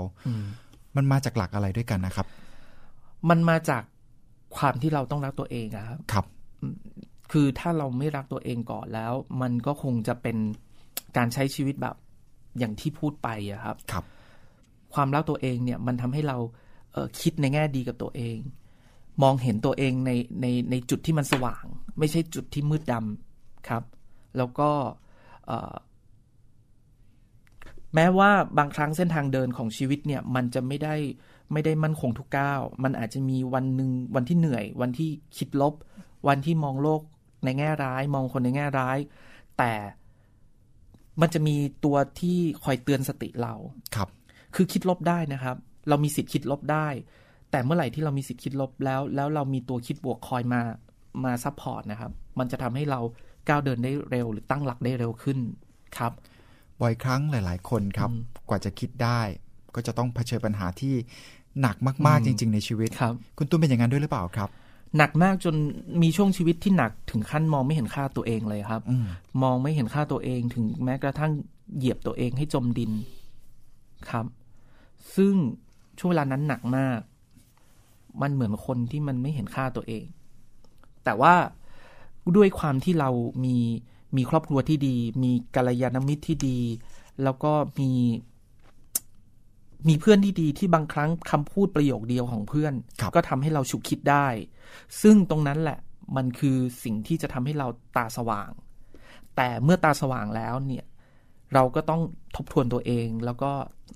[0.96, 2.28] มันมาจากหลักอะไรด้วยกันนะครับ
[3.30, 3.84] มันมาจาก
[4.58, 6.25] ความที่เราต้องรักตัวเองครับครับ
[7.32, 10.38] คือถ้าเราไม่รักตัวเองก่อนแล้ว มันก็คงจะเป็น
[11.18, 11.96] การใช้ชีวิตแบบ
[12.60, 14.04] อย่างที่พูดไปอะครับ ครับ
[14.96, 16.38] ความรักตัวเองเนี่ยมันทำให้เรา
[16.93, 18.38] เคิดในแง่ดีกับตัวเอง
[19.24, 21.65] มองเห็นตัวเองในในในจุดที่มันสว่าง
[22.00, 23.84] ไม่ใช่จุดที่มืดดำครับ
[24.38, 24.69] แล้วก็
[27.96, 30.96] แม้ว่าบางครั้งเส้นทางเดินของชีวิตเนี่ยมันจะไม่ได้
[31.52, 35.74] ไม่ได้มั่นคงทุกก้าว มันอาจจะมีวันหนึ่งวันที่เหนื่อย วันที่คิดลบ
[36.28, 37.02] วันที่มองโลก
[37.43, 38.98] ในแง่ร้าย มองคนในแง่ร้าย
[39.58, 39.74] แต่
[41.22, 43.54] มันจะมีตัวที่คอยเตือนสติเรา
[43.96, 44.10] ครับ
[44.56, 45.56] คือคิดลบได้นะครับ
[45.89, 46.88] เรามีสิทธิ์คิดลบได้
[47.52, 50.62] แต่เมื่อไหร่ที่เรามีสิทธิ์คิดลบแล้ว แล้วเรามีตัวคิดบวกคอยมา
[51.24, 53.00] มา support นะครับ มันจะทำให้เรา
[53.50, 55.38] ก้าวเดินได้เร็ว หรือตั้งหลักได้เร็วขึ้น
[55.98, 56.12] ครับ
[56.82, 58.10] บ่อยครั้งหลาย ๆ คนครับ
[58.50, 59.22] กว่าจะคิดได้
[59.76, 60.94] ก็จะต้องเผชิญปัญหาที่
[61.62, 61.76] หนัก
[62.08, 64.50] มาก ๆ จริง ๆ ในชีวิตครับ คุณตุ้มเป็นอย่างนั้นด้วยหรือเปล่าครับ
[64.98, 65.56] หนักมากจน
[66.02, 68.82] มีช่วงชีวิตที่หนักถึงขั้นมองไม่เห็นค่าตัวเองเลยครับ
[69.44, 71.32] มองไม่เห็นค่าตัวเองถึงแม้กระทั่ง
[71.78, 72.91] เหยียบตัวเองให้จมดิน
[74.10, 74.26] ครับ
[75.15, 75.34] ซึ่ง
[76.00, 77.00] ช่วงเวลานั้นหนักมาก
[78.22, 80.06] มันเหมือนคนที่มันไม่เห็นค่าตัวเอง
[81.04, 81.34] แต่ว่า
[82.36, 83.10] ด้วยความที่เรา
[83.46, 83.58] มี
[84.18, 86.60] มีครอบครัวที่ดี มีกัลยาณมิตรที่ดี
[87.24, 87.91] แล้วก็มี
[89.88, 92.74] มีเพื่อนที่ดีที่บางครั้งคำพูดประโยคเดียวของเพื่อน
[93.15, 94.28] ก็ทำให้เราฉุกคิดได้
[95.02, 95.80] ซึ่งตรงนั้นแหละ
[96.15, 98.50] มันคือสิ่งที่จะทำให้เราตาสว่าง
[99.36, 100.86] แต่เมื่อตาสว่างแล้วเนี่ย
[101.54, 102.02] เราก็ต้อง
[102.36, 103.52] ทบทวนตัวเอง แล้วก็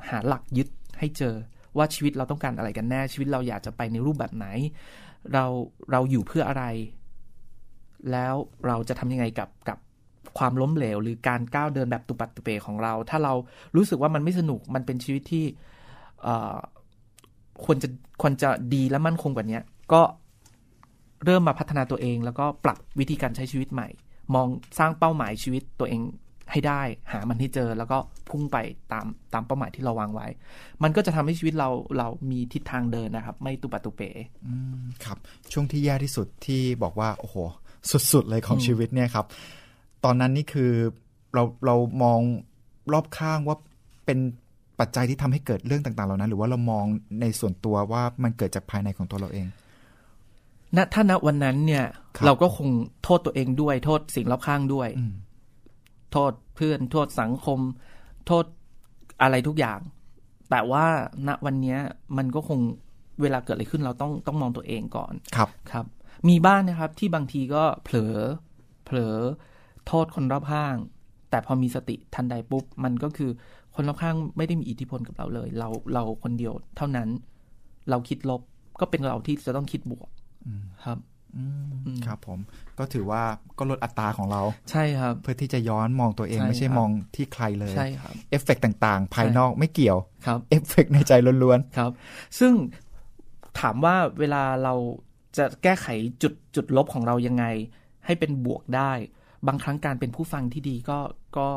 [0.09, 0.67] หาหลักยึด
[0.99, 1.35] ให้เจอ
[1.77, 4.47] ว่าชีวิตเราต้องการอะไรกันแน่ ชีวิตเราอยากจะไปในรูปแบบไหน
[5.33, 5.45] เรา
[5.91, 6.63] เราอยู่เพื่ออะไร
[8.11, 8.35] แล้ว
[8.67, 9.77] เราจะทำยังไงกับกับ
[10.37, 13.33] ความล้มเหลว หรือการก้าวเดินแบบตุปัตตุเปของเรา ถ้าเรา
[13.75, 15.45] รู้สึกว่ามันไม่สนุกมันเป็นชีวิตที่
[17.65, 17.89] ควรจะ
[18.21, 19.59] ควรจะดีและมั่นคงกว่านี้
[19.93, 20.01] ก็
[21.25, 23.87] เริ่มมาพัฒนาตัวเอง แล้วก็ปรับวิธีการใช้ชีวิตใหม่
[24.35, 24.47] มอง
[24.79, 26.01] สร้างเป้าหมายชีวิตตัวเอง
[26.51, 26.81] ให้ได้
[27.11, 27.97] หามันให้เจอแล้วก็
[28.29, 28.57] พุ่งไป
[28.91, 30.27] ตามตามเป้าหมายที่เราวางไว้
[30.83, 34.09] มันก็จะทำให้ชีวิตเราเรามีทิศทางเดินนะครับ ไม่ตุปัตตุเป๋
[35.05, 35.17] ครับ
[35.51, 37.35] ช่วงที่แย่ที่สุดที่บอกว่าโอ้โห
[38.11, 39.25] สุดๆเลยของชีวิตเนี่ยครับ
[40.03, 40.71] ตอนนั้นนี่คือ
[41.33, 42.19] เราเรามอง
[42.93, 43.57] รอบข้างว่า
[44.05, 44.19] เป็น
[44.79, 46.85] ปัจจัยที่ทำให้เกิดเรื่องต่างๆเหล่านั้น หรือว่าเรามอง
[47.21, 49.47] ในส่วนตัวว่ามันเกิดจากภายในของตัวเราเอง
[50.77, 51.85] ณถ้าณวันนั้นเนี่ย
[52.25, 52.69] เราก็คง
[53.03, 54.89] โทษตัวเองด้วย โทษสิ่งรอบข้างด้วย
[56.11, 57.59] โทษเพื่อน โทษสังคม
[58.27, 58.45] โทษ
[59.21, 59.79] อะไรทุกอย่าง
[60.49, 60.85] แต่ว่า
[61.27, 61.77] ณวันนี้
[62.17, 62.59] มันก็คง
[63.21, 65.85] เวลาเกิดอะไรขึ้นเราต้องต้องมองตัวเองก่อนครับครับ
[66.29, 68.15] มีบ้านนะครับที่บางทีก็เผลอ
[68.85, 69.17] เผลอ
[69.87, 70.75] โทษคนรอบข้าง
[71.29, 73.31] แต่พอมีสติทันใดปุ๊บ มันก็คือ
[73.75, 77.09] คนรอบข้างไม่ได้มีอิทธิพลกับเราเลย เราเราคนเดียวเท่านั้น
[77.89, 78.41] เราคิดลบ
[78.79, 80.09] ก็เป็นเราที่จะต้องคิดบวก
[80.85, 80.97] ครับ
[82.05, 82.39] ครับผม
[82.79, 83.23] ก็ถือว่า
[83.57, 91.13] ก็ลดอัตราของเรา ใช่ครับ เพื่อที่จะย้อนมองตัวเองไม่ใช่มองที่ใครเลยใช่ครับเอฟเฟกต่างๆ ภายนอกไม่เกี่ยวครับเอฟเฟกในใจ
[91.43, 91.91] ล้วนๆครับ
[92.39, 92.53] ซึ่ง
[93.59, 94.73] ถามว่าเวลาเรา
[95.37, 95.87] จะแก้ไข
[96.21, 97.45] จุดจุดลบของเรายังไง
[98.05, 98.91] ให้เป็นบวกได้
[99.47, 100.99] บางครั้งการเป็นผู้ฟังที่ดีก็
[101.37, 101.47] ก็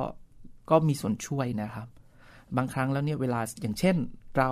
[0.70, 1.88] ก็มีส่วนช่วยนะครับ
[2.56, 3.96] บางครั้งแล้วเนี่ยเวลาอย่างเช่น
[4.38, 4.50] เรา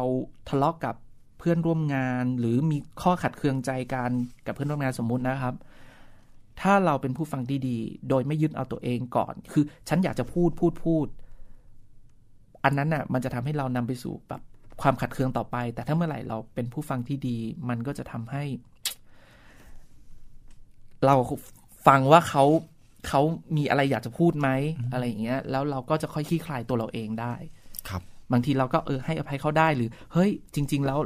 [0.49, 0.95] ทะเลาะกกับ
[1.40, 4.11] เพื่อนร่วมงาน หรือมีข้อขัดเคืองใจกัน
[4.46, 5.55] กับเพื่อนร่วมงานสมมุตินะครับ
[6.61, 11.07] ถ้าเราเป็นผู้ฟังที่ดีโดยไม่ยึดเอาตัวเองก่อน คือฉันอยากจะพูดพูดพูด
[12.64, 14.42] อันนั้นน่ะ มันจะทำให้เรานำไปสู่แบบ
[14.83, 18.44] ความขัดเคืองต่อไป แต่ถ้าเมื่อไหร่เราเป็นผู้ฟังที่ดี มันก็จะทำให้
[21.07, 21.14] เรา
[21.87, 22.44] ฟังว่าเขา
[23.09, 23.20] เขา
[23.57, 24.48] มีอะไรอยากจะพูดไหม
[24.92, 27.35] อะไรอย่างเงี้ย แล้วเราก็จะค่อยคลี่คลายตัวเราเองได้
[27.88, 30.98] ครับ บางทีเราก็เออให้อภัยเขาได้หรือ เฮ้ย จริง ๆ แล้ว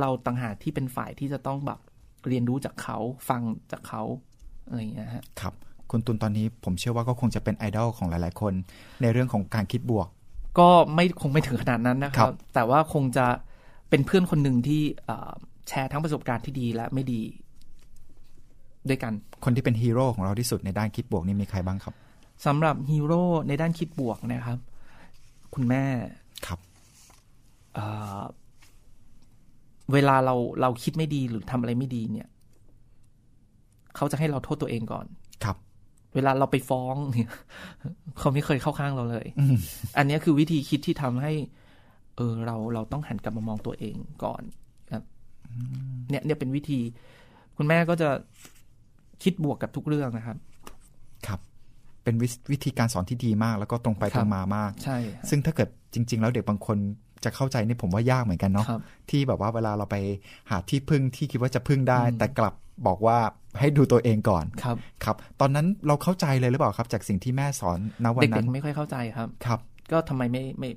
[0.00, 1.80] เราต่างหากที่เป็นฝ่ายที่จะต้องแบบ
[2.28, 4.02] เรียนรู้จากเขาฟังจากเขา
[4.66, 5.54] อะไรอย่างเงี้ยครับ
[5.90, 8.52] คุณตุนตอนนี้ผมเชื่อว่าก็คงจะเป็นไอดอลของหลาย ๆ คน
[9.02, 10.08] ในเรื่องของการคิดบวก
[10.58, 13.26] ก็ไม่คงไม่ถึงขนาดนั้นนะครับ แต่ว่าคงจะ
[13.90, 14.82] เป็นเพื่อนคนหนึ่งที่
[15.68, 17.22] แชร์ทั้งประสบการณ์ที่ดีและไม่ดี
[18.88, 19.12] ด้วยกัน
[19.44, 21.94] คนที่เป็นฮีโร่ของเราที่สุดในด้านคิดบวกนี่มีใครบ้างครับ
[22.46, 24.58] สำหรับฮีโร่ในด้านคิดบวกนะครับ
[25.54, 25.84] คุณแม่
[26.46, 26.58] ครับ
[29.92, 32.28] เวลาเราเราคิดไม่ดีหรือทำอะไรไม่ดีเนี่ย
[33.96, 35.06] เขาจะให้เราโทษตัวเองก่อน
[35.44, 35.56] ครับ
[36.14, 37.30] เวลาเราไปฟ้องเนี่ย
[38.18, 39.26] เขาไม่เคยเข้าข้างเราเลย
[39.96, 41.32] อันนี้คือวิธีคิดที่ทำให้
[42.16, 44.42] เออ เราเราต้องหันกลับมามองตัวเองก่อน
[44.92, 45.04] ครับ
[46.10, 46.80] เนี่ย เนี่ยเป็นวิธี
[47.56, 48.08] คุณแม่ก็จะ
[49.22, 50.36] คิดบวกกับทุกเรื่องนะครับ
[51.26, 51.40] ครับ
[52.04, 52.14] เป็น
[52.52, 56.76] วิธีการสอนที่ดีมาก แล้วก็ตรงไปตรงมามาก ใช่ ซึ่งถ้าเกิดจริง ๆ แล้วเด็กบางคน
[57.24, 58.66] จะเข้าใจนี่ผมว่ายากเหมือนกันเนาะ
[59.10, 59.96] ที่แบบว่าเวลาเราไป
[60.50, 62.54] หาที่พึ่งที่คิดว่าจะพึ่งได้ แต่กลับ
[62.86, 63.18] บอกว่า
[63.60, 69.60] ให้ดูตัวเองก่อนครับครับ ตอนนั้นเราเข้าใจเลยหรือเปล่าครับ จากสิ่งที่แม่สอนณวันนั้นเด็กๆไม่ค่อยเข้าใจครับครับ
[69.92, 70.70] ก็ทำไมไม่ไม่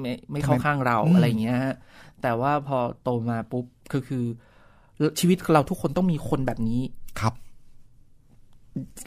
[0.00, 1.74] ไม่ไม่เข้าข้างเราอะไรอย่างเงี้ยฮะ
[2.22, 4.24] แต่ว่าพอโตมาปุ๊บก็คือ
[5.20, 6.80] ชีวิตเราทุกคนต้องมีคนแบบนี้
[7.20, 7.34] ครับ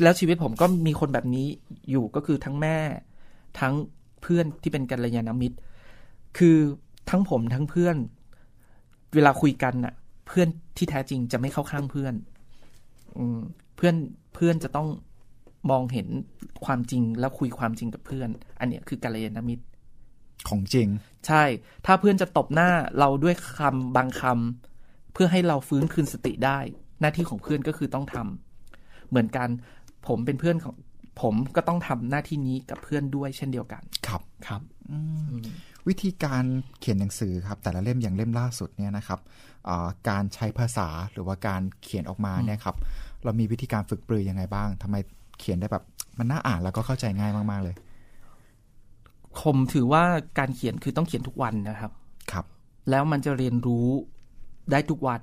[0.03, 1.47] แล้วชีวิตผมก็มีคนแบบนี้
[1.91, 2.77] อยู่ก็คือทั้งแม่
[3.59, 3.73] ทั้ง
[4.21, 5.57] เพื่อนที่เป็นกัลยาณมิตร
[6.37, 6.57] คือ
[7.09, 7.95] ทั้งผมทั้งเพื่อน
[9.15, 9.93] เวลาคุยกันน่ะ
[10.27, 12.13] เพื่อนที่แท้จริงจะไม่เข้าข้างเพื่อน
[13.17, 13.23] อื
[13.75, 13.95] เพื่อน
[14.35, 14.87] เพื่อนจะต้อง
[15.71, 16.07] มองเห็น
[16.65, 19.63] ความจริงแล้วคุยความจริงกับเพื่อน อันเนี้ยคือกัลยาณมิตร
[20.49, 20.87] ของจริง
[21.27, 21.43] ใช่
[21.85, 26.59] ถ้าเพื่อนจะตบหน้าเราด้วยคำบางคำเพื่อให้เราฟื้นคืนสติได้
[27.01, 29.49] หน้าที่ของเพื่อนก็คือต้องทำเหมือนกัน
[30.07, 30.75] ผมเป็นเพื่อนของ
[31.21, 34.61] ผมก็ต้องทำหน้าที่นี้กับเพื่อนด้วยเช่นเดียวกัน ครับครับ
[35.87, 36.43] วิธีการ
[36.79, 39.19] เขียนหนังสือครับแต่ละเล่มอย่างเล่มล่าสุดเนี่ยนะครับ
[40.09, 42.75] การใช้ภาษาหรือว่าการเขียนออกมาเนี่ยครับ
[43.23, 44.95] เรามีวิธีการฝึกปรือยังไงบ้างทำไม
[45.39, 45.83] เขียนได้แบบ
[46.17, 47.75] มันน่าอ่านแล้วก็เข้าใจง่ายมาก ๆ เลย
[49.41, 50.03] ผมถือว่า
[50.39, 51.91] การเขียนคือต้องเขียนทุกวันนะครับ
[52.31, 52.45] ครับ
[52.89, 53.87] แล้วมันจะเรียนรู้
[54.71, 55.21] ได้ทุกวัน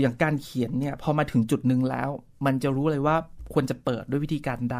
[0.00, 2.08] อย่างการเขียนเนี่ยพอมาถึงจุดหนึ่งแล้ว
[2.46, 3.16] มันจะรู้เลยว่า
[3.52, 4.78] ควรจะเปิดด้วยวิธีการใด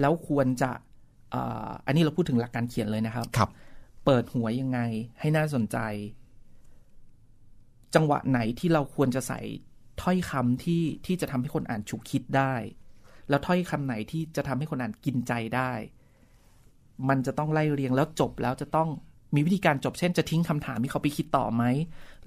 [0.00, 0.70] แล้วควรจะ
[1.86, 3.50] อันนี้เราพูดถึงหลักการเขียนเลยนะครับครับ
[4.10, 4.80] เปิดหัวยังไง
[5.20, 5.78] ให้น่าสนใจ
[7.94, 9.40] จังหวะไหนที่เราควรจะใส่
[10.02, 12.54] ถ้อยคำที่ที่จะทำให้คนอ่านฉุกคิดได้
[13.28, 15.72] แล้วถ้อยคำไหนที่จะทำให้คนอ่านกินใจได้
[17.08, 18.88] มันจะต้องไล่เรียงแล้วจบแล้วจะต้อง
[19.34, 21.64] มีวิธีการจบเช่นจะทิ้งคำถามให้เขาไปคิดต่อไหม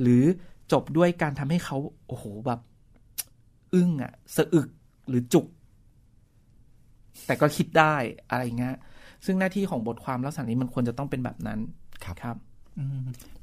[0.01, 0.23] หรือ
[0.71, 2.59] จบด้วยการทำให้เขา โอ้โหแบบ
[3.73, 4.69] อึ้งอะสะอึก
[5.07, 5.47] หรือจุก
[7.25, 7.95] แต่ก็คิดได้
[8.29, 8.75] อะไรเงี้ย
[9.25, 11.59] ซึ่งหน้าที่ของบทความลักษณะนี้มันควรจะต้องเป็นแบบนั้น
[12.05, 12.37] ครับครับ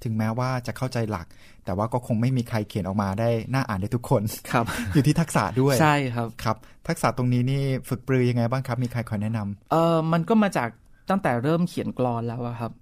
[0.04, 1.26] ถึงแม้ว่าจะเข้าใจหลัก
[1.64, 4.64] แต่ว่าก็คงไม่มีใครเขียนออกมาได้น่าอ่านได้ทุกคนครับ
[4.94, 6.56] อยู่ที่ทักษะด้วยใช่ครับครับ
[6.88, 10.68] ทักษะตรงนี้นี่ฝึกปรือยังไงบ้างครับ มีใครคอยแนะนำเออมันก็มาจาก
[11.10, 12.72] ตั้งแต่เริ่มเขียนกรอนแล้วครับ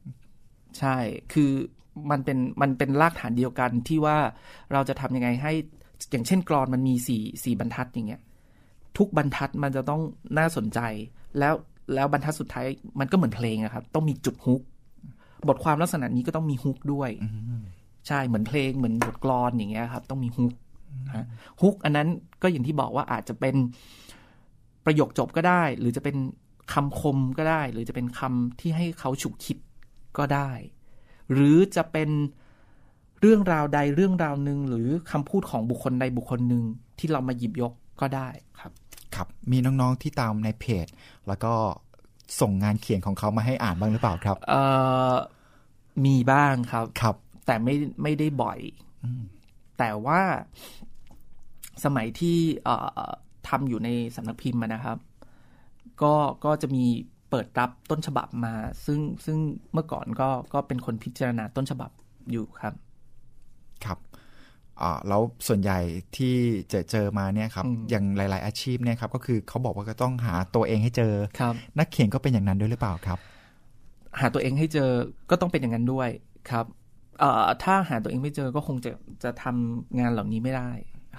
[0.79, 0.97] ใช่
[1.33, 1.51] คือ
[2.11, 4.17] มันเป็นมันเป็นรากฐานเดียวกันที่ว่า
[4.73, 5.53] เราจะทำยังไงให้
[6.11, 8.23] อย่างเช่นกรอนมันมีสี่สี่บรรทัดอย่างเงี้ย
[8.99, 10.01] ทุกบรรทัดมันจะต้อง
[10.39, 10.81] น่าสนใจ
[11.39, 11.55] แล้ว
[11.95, 12.67] แล้วบรรทัดสุดท้าย
[13.01, 14.61] มันก็เหมือนเพลงอะครับ ต้องมีจุดฮุก
[15.49, 17.11] บทความลักษณะนี้ก็ต้องมีฮุกด้วย
[18.07, 20.55] ใช่เหมือนเพลงเหมือนบทกลอนอย่างเงี้ยครับ ต้องมีฮุก
[21.63, 22.09] ฮุกอันนั้น
[22.43, 23.57] ก็อย่างที่บอกว่าอาจจะเป็น
[24.85, 26.17] ประโยคจบก็ได้ หรือจะเป็น
[26.73, 29.59] คำคมก็ได้ หรือจะเป็นคำที่ให้เขาฉุกคิด
[30.19, 30.51] ก็ได้
[31.33, 32.11] หรือจะเป็น
[33.21, 36.63] เรื่องราวใดเรื่องราวหนึ่งหรือคำพูดของบุคคลใดบุคคลหนึ่ง
[36.99, 38.29] ที่เรามาหยิบยกก็ได้
[38.61, 38.73] ครับ
[39.17, 40.87] ครับมีน้องๆที่ตามในเพจ
[41.29, 41.53] แล้วก็
[42.41, 44.55] ส่งงานเขียนของเขามาให้อ่านบ้างหรือเปล่าครับเอ
[45.13, 45.15] อ
[46.07, 47.15] มีบ้างครับครับ
[47.47, 48.59] แต่ไม่ไม่ได้บ่อย
[49.79, 50.21] แต่ว่า
[51.85, 52.39] สมัยที่
[53.49, 54.99] ทำอยู่ในสำนักพิมพ์นะครับ
[56.03, 56.85] ก็ก็จะมี
[57.31, 58.55] เปิดรับต้นฉบับมา
[58.87, 59.39] ซึ่งซึ่ง
[59.73, 61.91] เมื่อก่อนก็ก็เป็นคนพิจารณาต้นฉบับ
[62.31, 62.75] อยู่ครับ
[63.85, 63.99] ครับ
[65.09, 65.79] แล้วส่วนใหญ่
[66.17, 66.35] ที่
[66.71, 73.19] เจอเจอมาเนี่ยครับอย่างหลาย ๆ อาชีพเนี่ยครับก็คือเขาบอกว่าก็ต้องหาตัวเองให้เจอครับนักเขียนก็เป็นอย่างนั้นด้วยหรือเปล่าครับ
[74.21, 74.91] หาตัวเองให้เจอ
[75.31, 76.09] ก็ต้องเป็นอย่างนั้นด้วย
[76.51, 76.67] ครับ
[77.63, 78.91] ถ้าหาตัวเองไม่เจอก็คงจะ
[79.25, 80.71] จะทำงานเหล่านี้ไม่ได้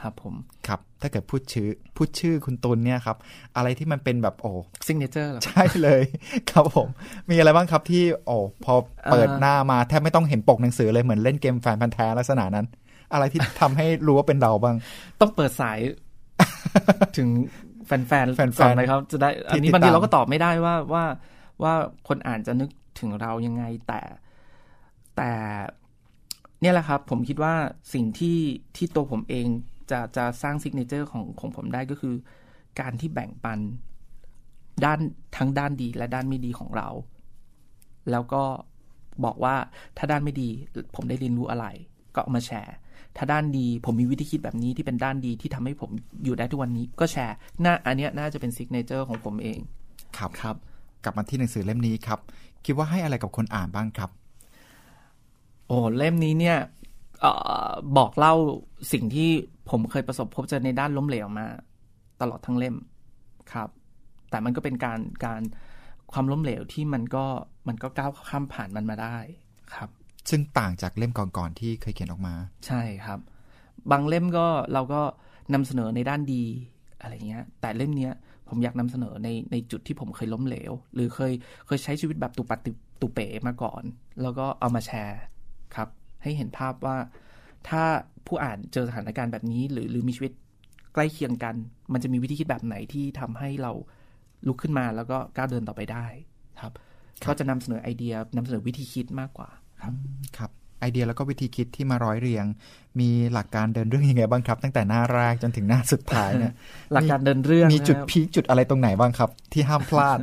[0.01, 0.33] ครับผม
[0.67, 3.17] ครับ ถ้าเกิดพูดชื่อพูดชื่อคุณตุลเนี่ยครับ
[3.55, 4.51] อะไรที่มันเป็นแบบโอ้
[4.87, 6.01] ซิงเนเจอร์ใช่เลย
[6.51, 6.87] ครับผม
[7.29, 8.73] มีอะไรบ้างครับที่โอ้พอ
[9.11, 12.65] เปิดหน้ามาแทบไม่ต้องเห็นปกหนังสือเลยเหมือนเล่นเกมแฟนพันธ์แท้ลักษณะนั้น
[13.13, 14.75] อะไรที่ทำให้รู้ว่าเป็นเราบ้าง
[15.19, 15.79] ต้องเปิดสาย
[17.17, 17.29] ถึง
[17.85, 21.03] แฟนแฟนแฟนนะครับ จะได้อันนี้บางทีเราก็ตอบไม่ได้ว่าว่า
[21.63, 21.73] ว่า
[22.07, 24.01] คนอ่านจะนึกถึงเรายังไงแต่
[25.17, 25.31] แต่
[26.61, 27.53] เนี่ยแหละครับ ผมคิดว่า
[27.93, 28.39] สิ่งที่
[28.75, 29.47] ที่ตัวผมเอง
[29.91, 32.15] จะจะสร้าง signature ของของผมได้ก็คือ
[32.79, 33.59] การที่แบ่งปัน
[34.85, 34.99] ด้าน
[35.37, 36.89] ทั้งด้านดีและด้านไม่ดีของเรา
[38.11, 38.43] แล้วก็
[39.25, 39.55] บอกว่า
[39.97, 40.49] ถ้าด้านไม่ดี
[40.95, 41.65] ผมได้เรียนรู้อะไร
[42.15, 42.75] ก็เอามาแชร์
[43.17, 45.89] ถ้าด้านดี ผมมีวิธีคิดแบบนี้ที่เป็นด้านดีที่ทำให้ผม
[46.23, 49.59] อยู่ได้ทุกวันนี้ ก็แชร์น่าอันนี้น่าจะเป็น signature ของผมเอง
[50.17, 50.55] ครับครับ
[51.03, 52.19] กลับมาที่หนังสือเล่มนี้ครับ
[52.65, 54.09] คิดว่าให้อะไรกับคนอ่านบ้างครับ
[55.67, 57.25] โอ้เล่มนี้เนี่ย
[57.97, 58.33] บอกเล่า
[58.91, 59.29] สิ่งที่
[59.69, 61.45] ผมเคยประสบพบเจอในด้านล้มเหลวมา
[62.21, 62.75] ตลอดทั้งเล่ม
[63.53, 63.69] ครับ
[64.29, 65.41] แต่มันก็เป็นการการ
[66.13, 67.25] ความล้มเหลวที่มันก็
[67.67, 69.17] มันก็ก้าวข้ามผ่านมันมาได้
[69.75, 69.89] ครับ
[70.29, 72.35] ซึ่งต่างจากเล่มก่อนๆที่เคยเขียนออกมา
[72.67, 73.19] ใช่ครับ
[73.91, 75.01] บางเล่มก็เราก็
[75.53, 76.43] นำเสนอในด้านดี
[77.01, 78.13] อะไรเงี้ย แต่เล่มเนี้ย
[78.49, 81.33] ผมอยากนำเสนอในในจุดที่ผมเคยล้มเหลว หรือเคย
[81.65, 82.59] เคยใช้ชีวิตแบบตุปัด
[83.01, 83.83] ตุเป๋มาก่อน
[84.21, 85.19] แล้วก็เอามาแชร์
[85.75, 85.89] ครับ
[86.23, 86.97] ให้เห็นภาพว่า
[87.69, 87.83] ถ้า
[88.27, 90.31] ผู้อ่านเจอสถานการณ์แบบนี้ หรือหรือมีชีวิต
[90.93, 91.55] ใกล้เคียงกัน
[91.93, 93.71] มันจะมีวิธีคิดแบบไหนที่ทำให้เรา
[94.47, 96.05] ลุกขึ้นมาแล้วก็ก้าวเดินต่อไปได้
[96.61, 96.73] ครับ
[97.27, 99.49] ก็จะนำเสนอไอเดียนำเสนอวิธีคิดมากกว่า
[99.81, 99.93] ครับ
[100.37, 102.45] ครับไอเดียแล้วก็วิธีคิดที่มาร้อยเรียง
[102.99, 106.53] มีหลักการเดินเรื่องยังไงบ้างครับ ตั้งแต่หน้าแรกจนถึงหน้าสุดท้ายเนี่ย
[106.93, 110.19] หลักการเดินเรื่องมีจุดพีคจุดอะไรตรงไหนบ้างครับ ที่ห้ามพลาด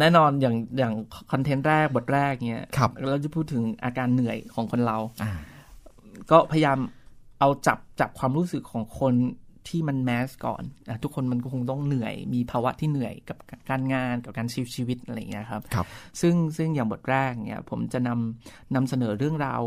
[0.00, 0.92] แน่นอนอย่างอย่าง
[1.30, 2.64] คอนเทนต์แรกบทแรกเนี่ย
[3.10, 4.98] เราจะพูดถึงอาการเหนื่อยของคนเรา
[6.30, 6.78] ก็พยายาม
[7.40, 9.14] เอาจับจับความรู้สึกของคน
[9.68, 13.38] ที่มันแมสก่อนอทุกคนมันก็คงต้องเหนื่อย มีภาวะที่เหนื่อยกับ
[13.70, 15.86] การงานกับการชีวิตชีวิตอะไรอย่างเงี้ยครับรบ
[16.20, 19.60] ซึ่งซึ่งอย่างบทแรกเนี่ยผมจะนำนำเสนอเรื่องราว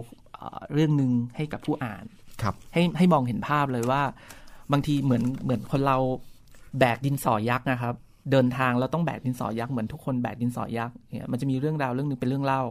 [0.74, 2.06] เรื่องหนึ่งให้กับผู้อ่าน
[2.42, 4.02] ครับให้ให้มองเห็นภาพเลยว่า
[4.72, 5.98] บางทีเหมือนเหมือนคนเรา
[6.80, 7.96] แบกดินสอยักษ์นะครับ
[8.32, 12.64] เดินทางแล้วต้องแบกดินสอยักษ์เหมือนทุกคนแบกดินสอยักษ์เนี่ยมันจะมีเรื่องราวเรื่องนึงเป็นเรื่องเล่า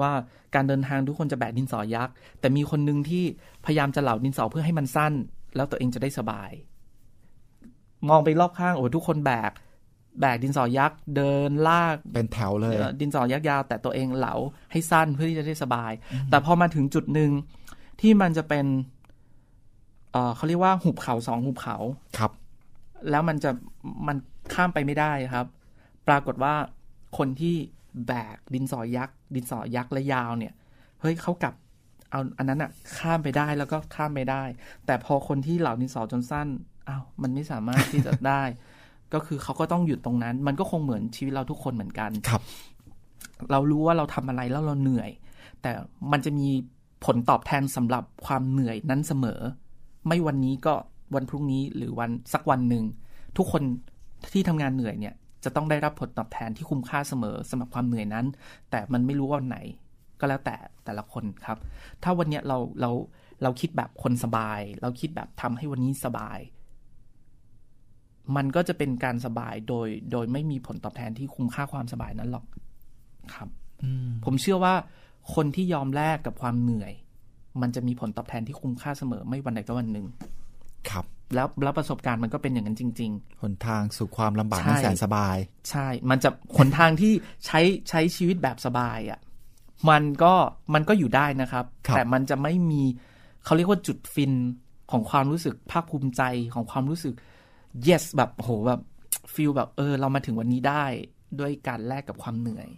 [0.00, 0.10] ว่า
[0.54, 3.24] การเดินทางทุกคนจะแบกดินสอยักษ์แต่มีคนหนึ่งที่
[3.66, 5.12] พยายามจะเหลาดินสอเพื่อให้มันสั้น
[5.56, 6.50] แล้วตัวเองจะได้สบาย
[8.08, 9.52] มองไปรอบข้างโอ้ทุกคนแบก
[10.20, 14.34] แบกดินสอยักษ์เดินลากเป็นแถวเลย ดินสอยักษ์ยาวแต่ตัวเองเหลา
[14.72, 15.92] ให้สั้นเพื่อที่จะได้สบาย
[16.30, 17.30] แต่พอมาถึงจุดหนึ่ง
[18.00, 18.66] ที่มันจะเป็น
[20.36, 21.76] เขาเรียกว่าหุบเขาสองหุบเขา
[22.18, 22.32] ครับ
[23.10, 23.50] แล้วมันจะ
[24.06, 24.16] มัน
[24.54, 25.46] ข้ามไปไม่ได้ครับ
[26.08, 26.54] ปรากฏว่า
[27.18, 27.56] คนที่
[28.06, 30.52] แบกดินสอยักษ์ดินสอยักษ์และยาวเนี่ย
[31.00, 31.54] เฮ้ยเขากลับ
[32.12, 34.42] เอาอันนั้นอะข้ามไปได้แล้วก็ข้ามไปได้
[34.86, 36.48] แต่พอคนที่เหล่าดินสอจนสั้น
[36.88, 38.42] อ้าวมันไม่สามารถที่จะได้
[39.14, 42.42] ก็คือเขาก็ต้องหยุดตรงนั้น มันก็คงเหมือนชีวิตเราทุกคนเหมือนกันครับ
[43.50, 45.10] เรารู้ว่าเราทำอะไรแล้วเราเหนื่อย
[45.62, 45.72] แต่
[46.12, 46.48] มันจะมี
[47.04, 49.40] ผลตอบแทนสำหรับความเหนื่อยนั้นเสมอ
[50.06, 50.74] ไม่วันนี้ก็
[51.14, 52.84] วันพรุ่งนี้หรือวันสักวันหนึ่ง
[53.36, 53.62] ทุกคน
[54.32, 58.26] ที่ทำงานเหนื่อยเนี่ยจะต้องได้รับผลตอบแทนที่คุ้มค่าเสมอสำหรับความเหนื่อยนั้น
[58.70, 59.58] แต่มันไม่รู้ว่าไหน
[60.22, 61.58] ก็แล้วแต่แต่ละคนครับ
[62.02, 62.90] ถ้าวันนี้เราเรา
[63.42, 66.38] เราคิดแบบคนสบาย เราคิดแบบทำให้วันนี้สบาย
[68.36, 72.44] มันก็จะเป็นการสบายโดยโดยไม่มีผลตอบแทนที่คุ้มค่าความสบายนั้นหรอก
[73.34, 73.48] ครับ
[74.24, 74.74] ผมเชื่อว่า
[75.34, 76.92] คนที่ยอมแลกกับความเหนื่อย
[77.60, 80.06] มันจะมีผลตอบแทนที่คุ้มค่าเสมอไม่วันใดก็วันหนึ่ง
[80.90, 81.04] ครับ
[81.34, 85.36] แล้วแล้วประสบการณ์มันก็เป็นอย่างนั้นจริง ๆ หนทางสู่ความลำบากนั้นแสนสบาย
[85.70, 87.12] ใช่ มันจะหนทางที่
[87.46, 89.20] ใช้ใช้ชีวิตแบบสบายอะ่ะ
[89.90, 90.32] มันก็
[90.74, 92.82] มันก็อยู่ได้นะครับรบแต่มันจะไม่มี
[93.44, 94.32] เขาเรียกว่าจุดฟิน
[94.90, 96.22] ของความรู้สึกภาคภูมิใจ
[96.54, 97.14] ของความรู้สึก
[97.86, 98.80] yes แบบโหแบบ
[99.34, 100.84] ฟิลแบบเออ เรามาถึงวันนี้ได้
[101.40, 102.68] ด้วยการแลกกับความเหนื่อย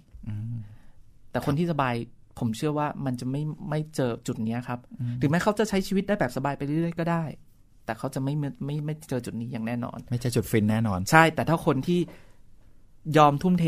[1.31, 1.95] แต่คนที่สบาย
[2.39, 4.81] ผมเชื่อว่ามันจะไม่ไม่เจอจุดนี้ครับ
[5.21, 7.25] ถึงแม้เขาจะใช้ชีวิตได้แบบสบายไปเรื่อยๆก็ได้
[7.85, 8.35] แต่เขาจะไม่
[8.67, 12.01] ไม่ไม่เจอจุดนี้อย่างแน่นอน ไม่เจอจุดฟินแน่นอน ใช่ แต่ถ้าคนที่
[13.17, 13.65] ยอมทุ่มเท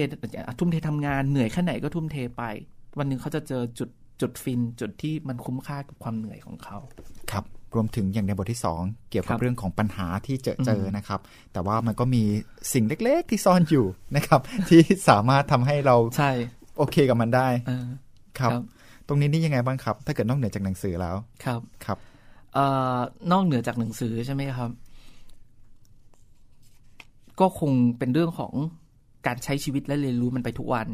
[0.59, 2.45] ทุ่มเททำงานเหนื่อยแค่ไหนก็ทุ่มเทไป
[2.99, 6.79] วันหนึ่งเขาจะเจอจุดจุดฟินจุดที่มันคุ้มค่ากับความเหนื่อยของเขา
[7.31, 11.21] ครับรวมถึงอย่างในบทที่ 2 เกี่ยวกับเรื่องของปัญหาที่เจอเจอนะครับ
[11.53, 12.23] แต่ว่ามันก็มี
[12.73, 16.31] สิ่งเล็ก ๆ ที่ซ่อนอยู่นะครับ ที่สามารถทำให้เราใช่
[16.79, 17.49] โอเคกับมันได้
[18.39, 18.51] ครับ
[19.07, 21.99] ตรงนี้นี่ยังไงบ้างครับ ถ้าเกิดนอกเหนือจากหนังสือแล้วครับครับ
[23.33, 24.71] นอกเหนือจากหนังสือใช่ไหมครับ
[27.41, 28.53] ก็คงเป็นเรื่องของ
[29.27, 30.87] การใช้ชีวิตและเรียนรู้มันไปทุกวัน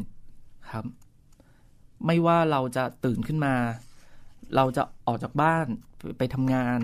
[0.71, 0.85] ครับ
[2.05, 3.55] ไม่ว่าเราจะตื่นขึ้นมา
[4.55, 5.65] เราจะออกจากบ้าน
[6.17, 6.79] ไปทำงาน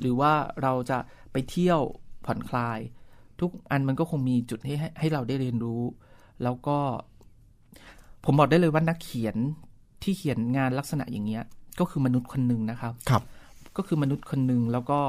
[0.00, 0.98] หรือว่าเราจะ
[1.32, 1.80] ไปเที่ยว
[2.26, 2.78] ผ่อนคลาย
[3.40, 5.82] ทุกอันมันก็คงมีจุดให้ให้เราได้เรียนรู้
[6.42, 6.78] แล้วก็
[8.24, 9.36] ผมบอกได้เลยว่านักเขียน
[10.02, 11.44] ที่เขียนงานลักษณะอย่างเงี้ย
[11.80, 13.22] ก็คือมนุษย์คนหนึ่งนะครับ ครับ
[13.76, 15.00] ก็คือมนุษย์คนหนึ่งแล้วก็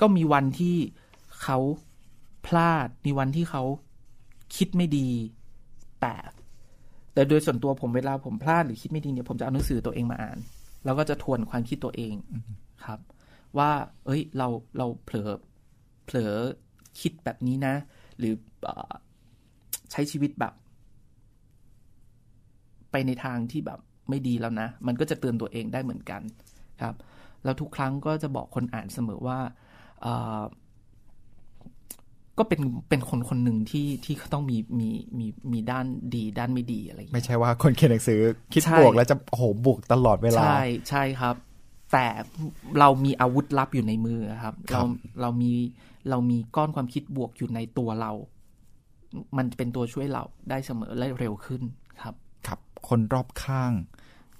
[0.00, 0.76] ก็มีวันที่
[1.42, 1.58] เขา
[2.46, 3.62] พลาด มีวันที่เขา
[4.56, 5.08] คิดไม่ดี
[6.00, 6.14] แต่
[7.14, 10.38] แต่โดยส่วนตัวผมเวลาผมพลาดหรือคิดไม่ดีเนี่ยผมจะเอาหนังสือตัวเองมาอ่าน
[10.84, 12.14] แล้วก็จะทวนความคิดตัวเอง
[12.84, 13.00] ครับ
[13.58, 13.70] ว่า
[14.06, 15.30] เอ้ย เราเราเผลอ
[16.04, 16.34] เผลอ
[17.00, 17.74] คิดแบบนี้นะ
[18.18, 18.34] หรือ
[19.90, 20.54] ใช้ชีวิตแบบ
[22.90, 26.22] ไปในทางที่แบบไม่ดีแล้วนะ มันก็จะเตือนตัวเองได้เหมือนกัน
[26.82, 26.94] ครับ
[27.44, 29.38] แล้วทุกครั้งก็จะบอกคนอ่านเสมอว่า
[32.40, 38.20] ก็เป็นเป็นคนคนหนึ่งที่ที่เขาต้องมีมีมีมีด้านดีด้านไม่ดีอะไรไม่ใช่ว่าคนเขียนหนังสือ
[38.54, 41.34] คิดบวกแล้วจะโอ้โหบวกตลอดเวลา ใช่ใช่ครับ
[41.92, 42.06] แต่
[42.78, 44.80] เรามีอาวุธลับอยู่ในมือครับ เรา
[45.20, 45.52] เรามี
[46.10, 48.12] เรามีก้อนความคิดบวกอยู่ในตัวเรา
[49.36, 51.62] มันเป็นตัวช่วยเราได้เสมอและเร็วขึ้น
[52.02, 52.14] ครับ
[52.46, 53.72] ครับ คนรอบข้าง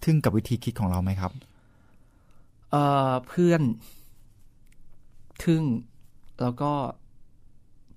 [0.05, 1.33] ทึ่งกับวิธีคิดของเราไหมครับ
[2.71, 3.63] เอ่อเพื่อน
[5.45, 5.63] ทึ่ง
[6.43, 6.73] แล้วก็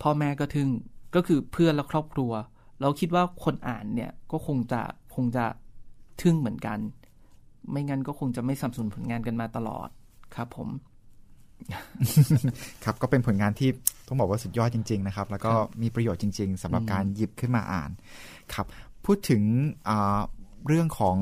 [0.02, 0.70] พ่อแม่ก็ทึ่ง
[1.16, 2.32] ก็คือเพื่อนและครอบครัว
[2.82, 4.82] เราคิดว่าคนอ่านเนี่ยก็คงจะ
[5.16, 5.46] คงจะ
[6.22, 6.80] ทึ่งเหมือนกัน
[7.72, 9.90] ไม่งั้นก็คงจะไม่สับสนผลงานกันมาตลอด
[10.36, 10.70] ครับ ผม
[12.84, 13.70] ครับก็เป็นผลงานที่
[14.08, 15.52] ต้องบอกว่าสุดยอดจริง ๆ นะครับ แล้วก็
[15.82, 17.90] มีประโยชน์จริง ๆสำหรับการหยิบขึ้นมาอ่าน
[18.54, 18.66] ครับ
[19.06, 19.42] พูดถึง
[20.68, 21.18] เรื่องของ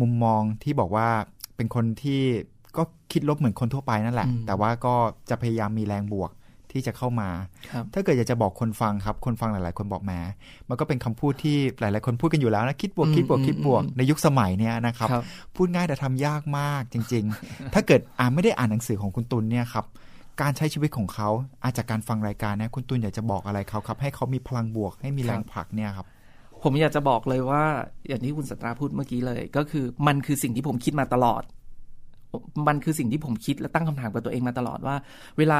[0.00, 1.08] มุมมองที่บอกว่า
[1.56, 2.22] เป็นคนที่
[2.76, 2.82] ก็
[3.12, 4.94] คิดลบเหมือนคนทั่วไปนั่นแหละ แต่ว่าก็
[5.30, 6.30] จะพยายามมีแรงบวก
[6.72, 7.30] ที่จะเข้ามา
[7.94, 10.12] ถ้าเกิดอยากจะบอกคนฟังครับ คนฟังหลาย ๆ คนบอกแหม
[10.68, 15.08] มันก็เป็นคำพูดที่หลาย ๆ คนพูดกันอยู่แล้วนะคิดบวกคิดบวกคิดบวกในยุคสมัยเนี้ยนะครับ
[15.56, 19.84] พูดง่ายแต่ทำยากมากจริง ๆ ถ้าเกิดอ่านไม่ได้อ่านหนังสือของคุณตุลเนี่ยครับ
[20.42, 21.28] การใช้ชีวิตของเขา
[21.64, 26.06] อาจจากการฟังรายการนะคุณตุลอยากจะบอกอะไรเขาครับ ให้เขามีพลังบวกให้มีแรงผลักเนี่ยครับ
[26.62, 27.62] ผมอยากจะบอกเลยว่า
[28.08, 31.42] อย่างที่คุณสตราพูดเมื่อกี้เลย ก็คือมันคือสิ่งที่ผมคิดมาตลอด
[32.68, 34.96] มันคือสิ่งที่ผมคิดและตั้งคำถามกับตัวเองมาตลอดว่า
[35.38, 35.58] เวลา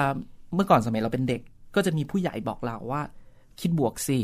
[0.55, 1.41] เมื่อก่อนสมัยเราเป็นเด็ก
[1.75, 3.03] ก็จะมีผู้ใหญ่บอกเราว่า
[3.61, 4.19] คิดบวกสิ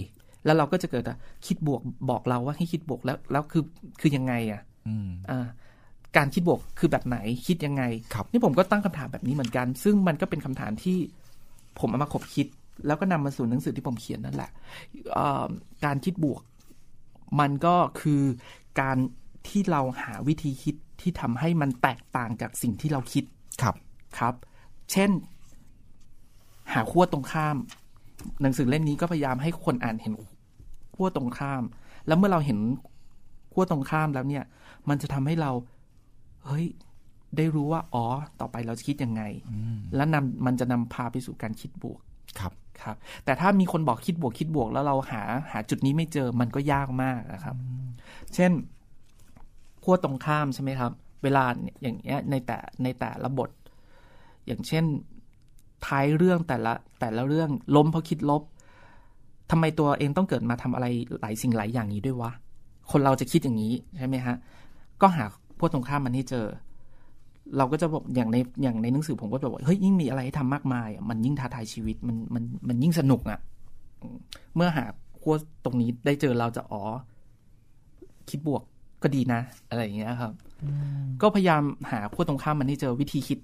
[0.45, 1.05] แล้วเราก็จะเกิด
[1.47, 3.65] คิดบวกบอกเราว่าให้คิดบวกแล้วแล้วคือ
[4.01, 4.63] คือยังไงอะ
[5.31, 5.47] อ่า
[6.17, 7.83] การคิดบวกคือแบบไหนคิดยังไง
[8.33, 10.97] นี่ผมก็ตั้งคำถามแบบนี้เหมือนกัน ซึ่งมันก็เป็นคำถามที่
[11.79, 12.47] ผมเอามาคบคิด
[12.87, 14.51] แล้วก็นำมาสู่หนังสือที่ผมเขียนนั่นแหละ
[15.85, 16.43] การคิดบวก
[17.41, 18.23] มันก็คือ
[18.81, 18.97] การ
[19.49, 23.25] ที่เราหาวิธีคิดที่ทำให้มันแตกต่างจากสิ่งที่เราคิด
[23.63, 23.75] ครับ
[24.19, 24.35] ครับ
[24.93, 25.11] เช่น
[26.73, 27.57] หาขั้วตรงข้าม
[28.43, 30.15] หนังสือเล่มนี้ก็พยายามให้คนอ่านเห็น
[30.95, 31.63] ขั้วตรงข้าม
[32.07, 32.59] แล้วเมื่อเราเห็น
[33.53, 34.45] ขั้วตรงข้ามแล้วเนี่ย
[34.89, 35.51] มันจะทำให้เรา
[36.47, 36.67] เฮ้ย
[37.37, 38.05] ได้รู้ว่า อ๋อ
[38.41, 39.23] ต่อไปเราจะคิดยังไง
[39.95, 42.01] แล้วนำมันจะนำพาไปสู่การคิดบวก
[42.41, 42.53] ครับ
[42.83, 47.57] ครับ แต่ถ้ามีคนบอกคิดบวกคิดบวก แล้วเราหาหาจุดนี้ไม่เจอ มันก็ยากมากนะครับ
[48.35, 48.53] เช่น
[49.85, 51.45] ขั้วตรงข้ามใช่ไหมครับ เวลา
[51.83, 53.51] อย่างเงี้ยในแต่ในแต่ละบท
[54.47, 54.85] อย่างเช่น
[55.87, 58.43] ท้ายเรื่องแต่ละแต่ละเรื่องล้มเพราะคิดลบ
[59.51, 60.87] ทำไมตัวเองต้องเกิดมาทำอะไร
[61.21, 62.31] หลายสิ่งหลายอย่างนี้ด้วยวะ
[62.91, 64.37] คนเราจะคิดอย่างนี้ใช่ไหมฮะ
[65.03, 65.25] ก็หา
[65.59, 66.47] พวกตรงข้ามมันให้เจอ
[67.57, 73.39] เราก็จะบอกอย่างในอย่างในหนังสือผมก็จะบอกเฮ้ยยิ่งมีอะไรให้ทำมากมาย มันยิ่งท้าทายชีวิตมันมันมันยิ่งสนุกอะ่ะ
[74.57, 74.85] เมื่อหา
[75.21, 76.83] ขั้วตรงนี้ได้เจอเราจะอ๋อ
[78.31, 78.63] คิดบวก
[79.03, 80.33] ก็ดีนะ อะไรอย่างเงี้ยครับ
[81.23, 83.39] ก็พยายามหาขั้วตรงข้ามมันให้เจอวิธีคิด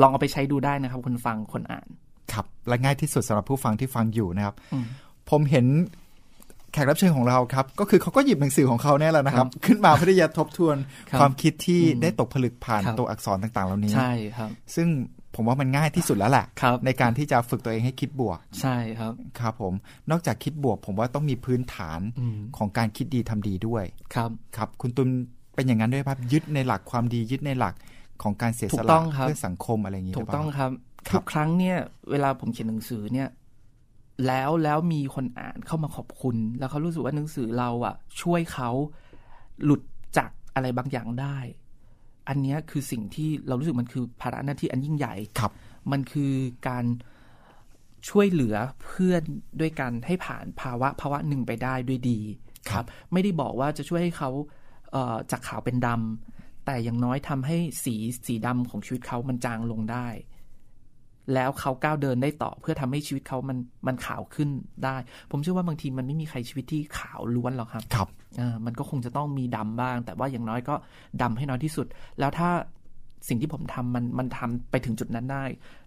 [0.00, 1.86] ลองเอาไปใช้ดูได้นะครับคนฟังคนอ่าน
[2.32, 4.54] ครับ และง่ายที่สุดสำหรับผู้ฟังที่ฟังอยู่นะครับ
[5.30, 5.66] ผมเห็น
[6.72, 10.76] แขกรับเชิญของเราครับ ก็คือเขาก็หยิบหนังสือของเขาเนี่ยแหละนะครับ ขึ้นมาเพื่อที่จะทบทวน
[11.18, 14.88] ความคิดที่ได้ตกผลึกผ่านตัวอักษรต่าง ๆ เหล่านี้ใช่ครับ ซึ่ง
[15.34, 16.46] ผมว่ามันง่ายที่สุดแล้วแหละ
[16.86, 19.74] ในการที่จะฝึกตัวเองให้คิดบวก ใช่ครับครับผม
[20.10, 22.00] นอกจากคิดบวก ผมว่าต้องมีพื้นฐาน
[22.56, 25.08] ของการคิดดีทำดีด้วยครับครับ คุณตุล
[25.54, 27.74] เป็นอย่างนั้นด้วยครับยึดในหลักความดียึดในหลัก
[28.22, 30.70] ของการเสียสละเพื่อสังคมอะไรอย่างนี้ถูกต้องครับ
[31.12, 31.76] ทุกครั้งเนี่ย
[32.10, 33.28] เวลาผมเขียนหนังสือเนี่ย
[34.26, 38.70] แล้วแล้วมีคนอ่านเข้ามาขอบคุณ แล้วเขารู้สึกว่าหนังสือเราอะ ช่วยเขา
[39.64, 39.80] หลุด
[40.16, 41.38] จากอะไรบางอย่างได้
[42.28, 45.52] อันนี้คือสิ่งที่เรารู้สึกมันคือภาระหน้าที่อันยิ่งใหญ่ครับ
[45.92, 46.32] มันคือ
[46.68, 46.84] การ
[48.08, 49.22] ช่วยเหลือเพื่อน
[49.60, 52.20] ด้วยกันให้ผ่านภาวะภาวะหนึ่งไปได้ด้วยดี
[52.70, 54.30] ครับ ไม่ได้บอกว่าจะช่วยให้เขา
[54.92, 55.98] เอ่อจากขาวเป็นดำ
[56.70, 57.94] แต่อย่างน้อยทำให้สี
[58.26, 60.06] สีดำของชีวิตเขามันจางลงได้
[61.34, 64.48] แล้วเขาก้าวเดินได้ต่อเพื่อทำให้ชีวิตเขามันมันขาวขึ้น
[64.84, 64.96] ได้
[65.30, 68.08] ผมเชื่อว่าบางทีมันไม่มีใครชีวิตที่ขาวล้วนหรอกครับ ครับ
[68.38, 70.74] เออมันก็คงจะต้องมีดำบ้าง แต่ว่าอย่างน้อยก็
[71.22, 71.86] ดำให้น้อยที่สุด
[72.20, 72.50] แล้วถ้า
[73.28, 75.44] สิ่งที่ผมทำมันมันทำไปถึงจุดนั้นได้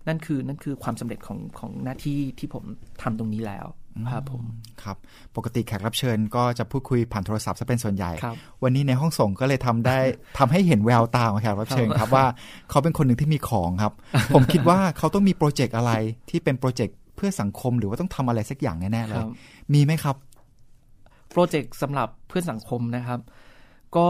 [0.07, 2.63] นั่นคือนั่นคือความสำเร็จของของหน้าที่ที่ผม
[3.01, 3.65] ทำตรงนี้แล้ว
[4.11, 4.43] ครับผม
[4.83, 4.97] ครับ
[5.35, 9.97] ปกติแขกรับเชิญก็จะพูดคุยผ่านโทรศัพท์ซะเป็นส่วนใหญ่ครับวันนี้ในห้องส่งก็เลยทำได้
[10.39, 12.25] ทำให้เห็นแววตาของแขกรับเชิญครับว่า
[12.69, 13.93] เขาเป็นคนหนึ่งที่มีของครับ
[14.35, 15.91] ผมคิดว่าเขาต้องมีโปรเจกต์อะไร
[16.29, 19.27] ที่เป็นโปรเจกต์เพื่อสังคมหรือว่าต้องทำอะไรสักอย่างแน่ๆเลคยรับ
[19.73, 20.15] มีไหมครับ
[21.29, 23.19] โปรเจกต์สำหรับเพื่อนสังคมนะครับ
[23.97, 24.09] ก็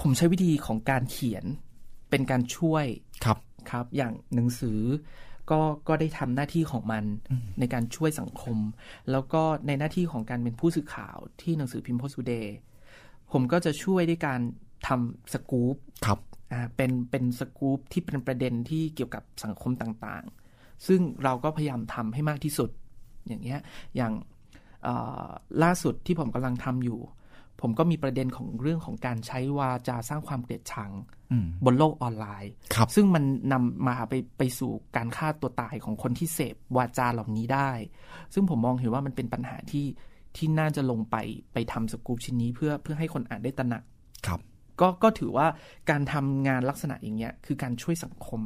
[0.00, 1.44] ผมใช้วิธีของการเขียน
[2.10, 2.84] เป็นการช่วย
[3.24, 3.38] ครับ
[3.70, 4.80] ครับ อย่างหนังสือ
[5.50, 7.04] ก็ก็ได้ทำหน้าที่ของมัน
[7.58, 8.58] ในการช่วยสังคม
[9.10, 12.56] แล้วก็ในหน้าที่ของการเป็นผู้สื่อข่าวที่หนังสือพิมพ์โพสต์เดย์
[13.32, 14.40] ผมก็จะช่วยด้วยการ
[14.88, 15.76] ทำสกู๊ป
[16.06, 16.18] ครับ
[16.52, 22.70] อ่าเป็นเป็นสกู๊ปที่เป็นประเด็นที่เกี่ยวกับสังคมต่างๆ ซึ่งเราก็พยายามทำให้มากที่สุด
[23.26, 23.60] อย่างเงี้ย
[23.96, 24.12] อย่าง
[24.82, 24.94] เอ่
[25.24, 25.28] อ
[25.62, 27.00] ล่าสุดที่ผมกำลังทำอยู่
[27.60, 30.90] ผมก็มีประเด็นของเรื่องของการใช้วาจาสร้างความเกลียดชัง
[31.32, 37.70] อืมบนโลกออนไลน์ครับซึ่งมันนำมาไปไปสู่การฆ่าตัวตายของคนที่เสพวาจาเหล่านี้ได้
[38.34, 39.86] ซึ่งผมมองเห็นว่ามันเป็นปัญหาที่
[40.36, 41.16] ที่น่าจะลงไป
[41.52, 43.82] ไปทำสกู๊ปชิ้นนี้เพื่อเพื่อให้คนอ่านได้ตระหนัก
[44.26, 44.40] ครับ
[44.80, 45.46] ก็ก็ถือว่า
[45.90, 48.40] การทำงานลักษณะอย่างเงี้ยคือการช่วยสังคม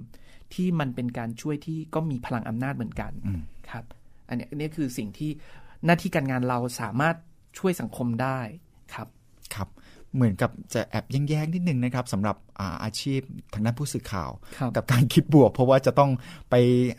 [0.54, 3.84] ที่มันเป็นการช่วยที่ก็มีพลังอำนาจเหมือนกันอืมครับ
[4.28, 5.30] อันเนี้ยอันเนี้ยคือสิ่งที่
[5.84, 7.16] หน้าที่การงานเราสามารถ
[7.58, 8.40] ช่วยสังคมได้
[8.94, 9.08] ครับ
[9.54, 9.68] ครับ
[10.14, 13.20] เหมือนกับจะแอบแย้งๆนิดนึงนะครับสำหรับอาอาชีพ
[13.52, 16.10] ทางด้านผู้สื่อข่าวครับกับการคิดบวก เพราะว่าจะต้อง
[16.50, 16.54] ไป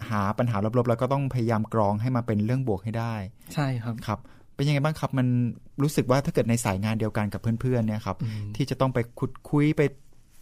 [0.09, 3.15] หาปัญหาลบๆ แล้วก็ต้องพยายามกรองให้มาเป็นเรื่องบวกให้ได้
[3.53, 4.19] ใช่ครับครับ
[4.55, 5.27] เป็นยังไงบ้างครับมัน
[5.81, 9.81] รู้สึกว่าถ้าเกิดในสายงานเดียวกันกับเพื่อนๆเนี่ยครับอืมที่จะต้องไปคุดคุยไป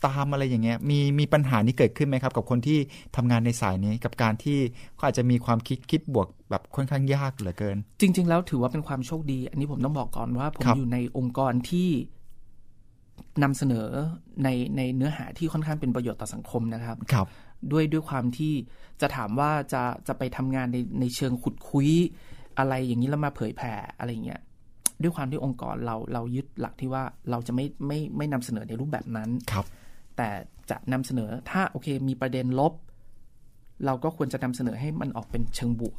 [0.06, 2.80] ตามอะไรอย่างเงี้ยมีมีปัญหานี้เกิดขึ้นไหมครับ กับคนที่
[3.16, 4.58] ทำงานในสายนี้กับการที่
[4.96, 11.90] เขาอาจจะมีความคิดคิดบวกแบบค่อนข้างยากเหลือเกิน จริง ๆ แล้วถือว่าเป็นความโชคดี อันนี้ผมต้องบอกก่อนว่าผมครับอยู่ในองค์กรที่
[13.44, 13.88] นำเสนอ
[14.44, 17.28] ในในเนื้อหาที่ค่อนข้างเป็นประโยชน์ต่อสังคมนะครับครับ
[17.72, 18.54] ด้วยด้วยความที่
[19.02, 21.90] จะถามว่าจะจะไปทำงานในในเชิงขุดคุย
[22.58, 24.42] อะไรอย่างนี้แล้วมาเผยแผ่อะไรเงี้ย
[25.02, 29.66] ด้วยความที่องค์กรเราเรายึดหลักที่ว่าเราจะไม่ไม่ไม่นำเสนอในรูปแบบนั้นครับ
[30.18, 30.30] แต่
[30.70, 32.74] จะนำเสนอถ้าโอเคมีประเด็นลบ
[33.86, 35.96] เราก็ควรจะนำเสนอให้มันออกเป็นเชิงบวก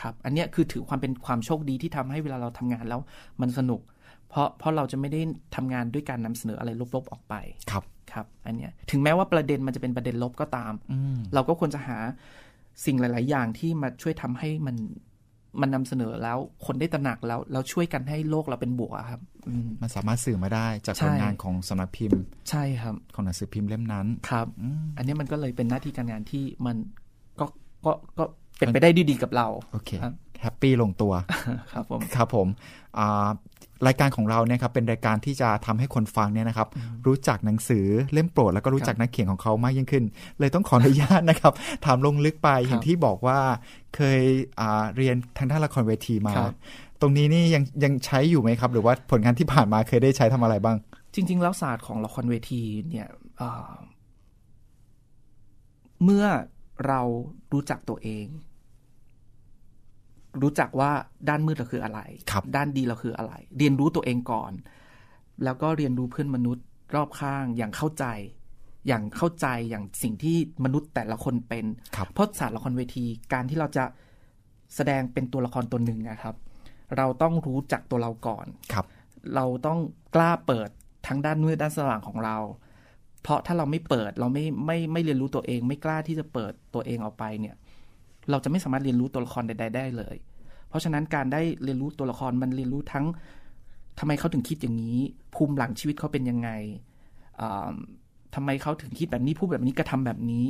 [0.00, 3.00] ครับ อันเนี้ยคือถือความเป็นความโชคดีที่ทำให้เวลาเราทำงานแล้ว
[3.40, 3.80] มันสนุก
[4.28, 5.20] เพราะเพราะเราจะไม่ได้
[5.56, 7.34] ทำงานด้วยการนำเสนออะไรลบๆออกไป
[7.70, 11.98] ครับครับ อันเนี้ยถึงแม้ว่าประเด็นมันจะเป็นประเด็นลบก็ตามอืมเราก็ควรจะหา
[12.84, 14.76] สิ่งหลาย ๆ อย่างที่มาช่วยทำให้มัน
[15.60, 22.20] มันนำเสนอแล้วคนได้ตระหนักแล้วเราช่วยกันให้โลกเราเป็นบวกอะครับอืมมันสามารถสื่อมาได้จากใช่ผลงานของสำนักพิมพ์
[22.50, 26.76] ใช่ครับ ของหนังสือพิมพ์เล่มนั้นครับอืมอันนี้มันก็เลยเป็นหน้าที่การงานที่มัน
[27.40, 27.46] ก็
[27.86, 28.24] ก็ก็
[28.58, 31.12] เป็นไปได้ดีๆกับเราโอเคครับแฮปปี้ลงตัว
[31.72, 32.48] ครับผมครับผม
[32.98, 33.28] อ่า
[33.86, 36.68] รายการของเราเนี่ยครับเป็นรายการที่จะทำให้คนฟังเนี่ยนะครับ
[37.06, 40.04] รู้จักหนังสือเล่มโปรด แล้วก็รู้จักนักเขียนของเขามากยิ่งขึ้น
[40.38, 41.52] เลยต้องขออนุญาตนะครับ
[41.84, 43.38] ถามลงลึกไปอย่างที่บอกว่า
[43.96, 44.20] เคย
[44.60, 46.56] อ่าเรียนทางด้านละครเวทีมาครับ
[47.00, 50.76] ตรงนี้นี่ยังยังใช้อยู่ไหมครับ หรือว่าผลงานที่ผ่านมาเคยได้ใช้ทำอะไรบ้าง
[51.14, 53.08] จริง ๆ แล้วศาสตร์ของละครเวทีเนี่ย
[53.38, 53.72] เอ่อ
[56.04, 56.26] เมื่อ
[56.86, 57.00] เรา
[57.52, 58.26] รู้จักตัวเอง
[60.42, 60.90] รู้จักว่า
[61.28, 62.00] ด้านมืดเราคืออะไร
[62.30, 64.52] ครับด้านดีเราคืออะไร เรียนรู้ตัวเองก่อน
[65.44, 66.64] แล้วก็เรียนรู้เพื่อนมนุษย์
[66.94, 68.04] รอบข้างอย่างเข้าใจ
[68.86, 71.64] อย่างเข้าใจอย่างสิ่งที่มนุษย์แต่ละคนเป็น
[71.96, 73.84] ครับเพราะศาสตร์ละครเวทีการที่เราจะ
[74.74, 76.34] แสดงเป็นตัวละครตัวหนึ่งนะครับ
[76.96, 78.86] เราต้องรู้จักตัวเราก่อนครับ
[79.34, 79.78] เราต้อง
[80.14, 80.68] กล้าเปิด
[81.06, 82.36] ทั้งด้านมืดด้านสว่างของเรา
[83.22, 87.56] เพราะถ้าเราไม่เปิดเราไม่ไม่ไม่เรียนรู้ตัวเอง ไม่กล้าที่จะเปิดตัวเองออกไปเนี่ย
[88.30, 90.16] เราจะไม่สามารถเรียนรู้ตัวละครใด ๆ ได้เลย
[90.68, 93.04] เพราะฉะนั้นการได้เรียนรู้ตัวละครมันเรียนรู้ทั้ง
[93.98, 94.98] ทำไมเขาถึงคิดอย่างนี้
[95.34, 96.50] ภูมิหลังชีวิตเขาเป็นยังไง
[97.40, 97.72] อ่า
[98.34, 100.44] ทำไมเขาถึงคิดแบบนี้พูดแบบนี้กระทำแบบนี้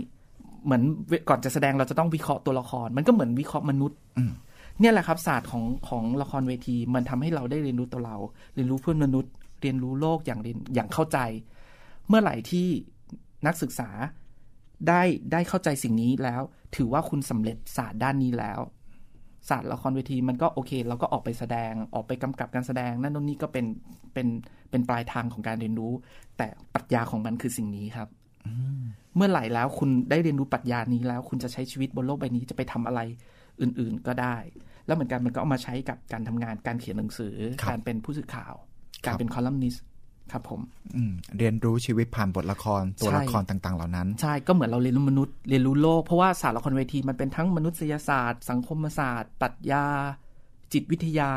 [0.64, 0.82] เหมือน
[1.28, 4.32] ก่อนจะแสดงเราจะต้องวิเคราะห์ตัวละคร มันก็เหมือนวิเคราะห์มนุษย์อืม
[4.80, 8.16] เนี่ยแหละครับศาสตร์ของของละครเวที มันทำให้เราได้เรียนรู้ตัวเรา
[8.54, 11.18] เรียนรู้เพื่อนมนุษย์ เรียนรู้โลกอย่างเรียนอย่างเข้าใจ
[12.08, 12.66] เมื่อไหร่ที่
[13.46, 13.90] นักศึกษา
[14.88, 15.02] ได้
[15.32, 16.42] ได้เข้าใจสิ่งนี้แล้ว
[16.76, 18.60] ถือว่าคุณสำเร็จศาสตร์ด้านนี้แล้ว
[19.48, 23.66] ศาสตร์ละครเวทีมันก็โอเค เราก็ออกไปแสดงออกไปกำกับการแสดง นั่นนู่นนี่ก็เป็น
[24.14, 24.26] เป็น
[24.70, 25.92] เป็นปลายทางของการเรียนรู้
[26.38, 28.08] แต่ปรัชญาของมันคือสิ่งนี้ครับ
[29.16, 33.00] เมื่อไหร่แล้วคุณได้เรียนรู้ปรัชญานี้แล้ว คุณจะใช้ชีวิตบนโลกใบนี้จะไปทำอะไร
[33.60, 34.36] อื่น ๆก็ได้
[34.86, 37.34] แล้วเหมือนกันมันก็เอามาใช้กับการทำงานการเขียนหนังสือ
[37.70, 38.54] การเป็นผู้สื่อข่าว
[39.06, 39.84] การเป็นคอลัมนิสต์
[40.32, 40.60] ครับผม
[41.38, 49.86] เรียนรู้ชีวิตผ่านบทละครตัวละครต่าง ๆ เหล่านั้น ใช่ก็เหมือนเราเรียนรู้มนุษย์เรียนรู้โลก เพราะว่าศาสตร์ละครเวทีมันเป็นทั้งมนุษยศาสตร์ สังคมศาสตร์ปรัชญา
[50.72, 51.30] จิตวิทยา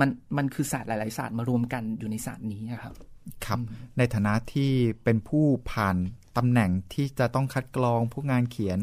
[0.00, 2.94] มันมันคือศาสตร์หลาย ๆ ศาสตร์มารวมกันอยู่ในศาสตร์นี้ครับ
[3.44, 3.58] ครับ
[3.98, 4.70] ในฐานะที่
[5.04, 5.96] เป็นผู้ผ่าน
[6.36, 8.78] ตำแหน่งที่จะต้องคัดกรองผู้งานเขียน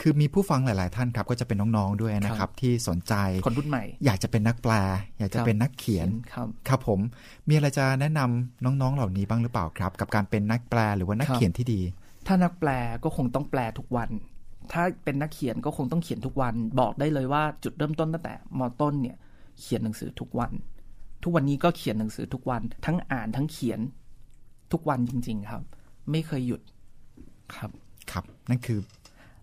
[0.00, 3.14] คือมีผู้ฟังหลาย ๆ ท่านครับ ก็จะเป็นน้อง ๆ ด้วยนะครับ ที่สนใจ
[3.46, 4.72] คนรุ่นใหม่ อยากจะเป็นนักแปล
[5.18, 7.00] อยากจะเป็นนักเขียนครับครับผม
[7.48, 11.80] มีอะไรจะแนะนำน้อง ๆ เหล่านี้บ้างหรือเปล่าครับ กับการเป็นนักแปลหรือว่านักเขียนที่ดี
[12.26, 12.70] ถ้านักแปล
[13.04, 14.10] ก็คงต้องแปลทุกวัน
[14.72, 19.16] ถ้าเป็นนักเขียนก็คงต้องเขียนทุกวัน บอกได้เลยว่าจุดเริ่มต้นตั้งแต่มต้นเนี่ย
[19.60, 20.52] เขียนหนังสือทุกวัน
[21.22, 23.80] ทุกวันนี้ก็เขียนหนังสือทุกวัน ทั้งอ่านทั้งเขียน
[24.72, 25.62] ทุกวันจริง ๆ ครับ
[26.10, 26.60] ไม่เคยหยุด
[27.54, 27.70] ครับ
[28.12, 28.78] ครับ นั่นคือ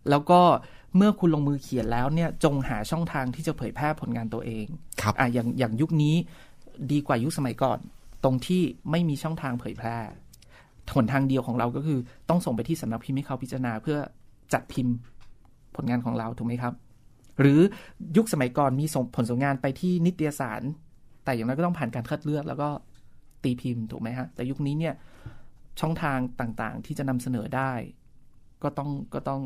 [0.09, 0.41] แล้วก็
[0.97, 4.65] เมื่อคุณลงมือเขียนแล้วเนี่ยจงหาช่องทางที่จะเผยแพร่ผลงานตัวเอง
[5.01, 6.15] ครับอ่าอย่างอย่างยุคนี้
[6.91, 7.79] ดีกว่ายุคสมัยก่อน
[8.23, 9.97] ตรงที่ไม่มีช่องทางเผยแพร่
[10.95, 11.99] หนทางเดียวของเราก็คือ
[12.29, 13.97] ต้องส่งไปที่สำนักพิมพ์ให้เขาพิจารณาเพื่อ
[14.53, 14.95] จัดพิมพ์
[15.75, 16.73] ผลงานของเราถูกไหมครับ
[17.41, 17.59] หรือ
[18.17, 20.61] ยุคสมัยก่อนมีส่งผลส่งงานไปที่นิตยสาร
[21.23, 22.69] แต่อย่างนั้นก็ต้องผ่านการคัดเลือก แล้วก็
[23.43, 24.93] ตีพิมพ์ถูกไหมฮะแต่ยุคนี้เนี่ย
[25.79, 27.71] ช่องทางต่างๆ ที่จะนำเสนอได้
[28.63, 29.41] ก็ต้องก็ต้อง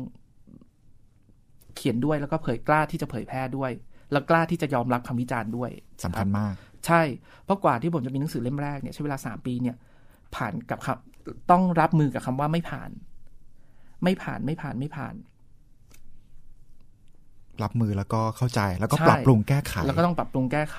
[1.76, 3.70] เขียนด้วยแล้วก็เผยกล้าที่จะเผยแพร่ด้วย
[4.12, 5.70] แล้วกล้าที่จะยอมรับคำวิจารณ์ด้วย
[6.04, 6.54] สำคัญมาก
[6.86, 7.02] ใช่
[7.44, 9.76] เพราะกว่าที่ผมจะมีหนังสือเล่มแรกเนี่ยใช้เวลาสามปีเนี่ย
[10.34, 12.90] ผ่านกับคำต้องรับมือกับคำว่าไม่ผ่าน
[14.02, 15.14] ไม่ผ่านไม่ผ่านไม่ผ่าน
[17.62, 20.78] รับมือแล้วก็เข้าใจแล้วก็ปรับปรุงแก้ไข แล้วก็ต้องปรับปรุงแก้ไข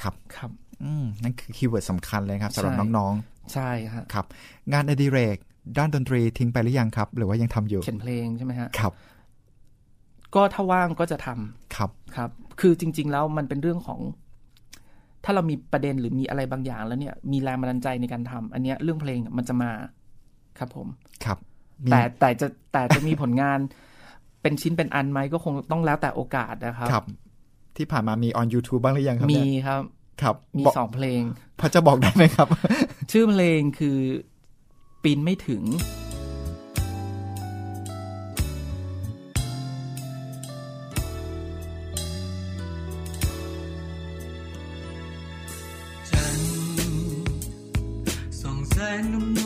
[0.00, 0.50] ครับครับ
[0.84, 4.26] อืมนั่นคือ keyword สำคัญเลยครับสำหรับน้องๆ ใช่ครับครับ
[4.72, 5.36] งานอดิเรก
[5.78, 8.92] ด้านดนตรีทิ้งไปหรือยังครับ หรือว่ายังทำอยู่เขียนเพลงใช่ไหมฮะครับ
[10.34, 12.30] ก็ถ้าว่างก็จะทำครับครับ
[12.60, 14.00] คือจริง ๆ แล้วมันเป็นเรื่องของ
[15.24, 19.70] ถ้าเรามีประเด็นหรือมีอะไรบางอย่างแล้วเนี่ย มีแรงบันดาลใจในการทำอันเนี้ยเรื่องเพลงมันจะมา
[20.58, 20.86] ครับผม
[21.24, 21.38] ครับ
[21.90, 23.58] แต่แต่จะแต่จะมีผลงาน
[24.42, 27.04] เป็นชิ้นเป็นอันไหมก็คงต้องแล้วแต่โอกาสนะครับครับ
[27.76, 29.82] ที่ผ่านมามีออน YouTube บ้างหรือยังครับมีครับ
[30.22, 31.22] ครับ มีสองเพลง
[31.58, 32.48] พอจะบอกได้ไหมครับ
[33.12, 33.98] ชื่อเพลงคือ
[35.02, 35.62] ปีนไม่ถึง
[49.02, 49.41] random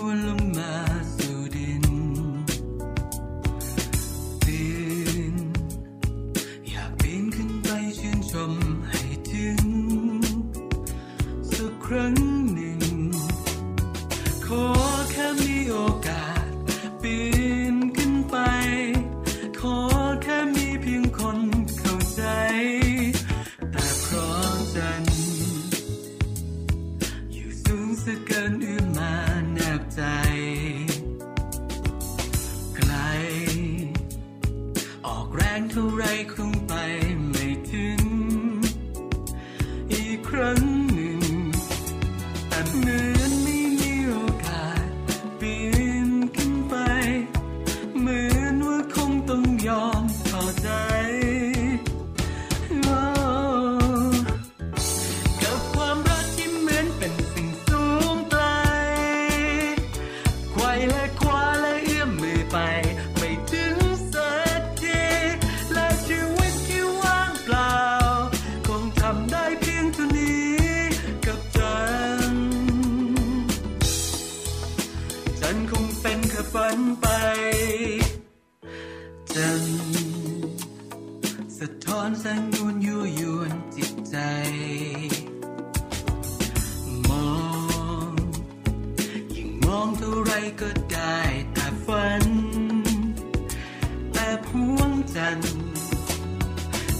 [95.26, 95.40] กัน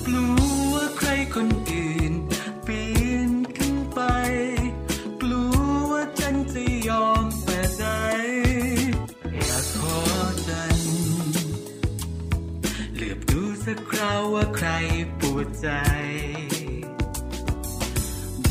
[0.07, 0.29] กลั
[0.71, 2.13] วใครคนอื่น
[2.67, 2.83] ปี
[3.29, 4.01] นขึ้นไป
[5.23, 5.57] กลัว
[5.91, 7.85] ว่าฉันจะยอมแต่ใจ
[9.35, 9.99] อยากขอ
[10.49, 10.79] จัน
[12.95, 14.69] เหลือบดูสักคราวว่าใคร
[15.21, 15.69] ปวดใจ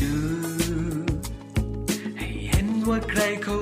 [0.00, 0.16] ดู
[2.16, 3.56] ให้เห็นว่าใครเขา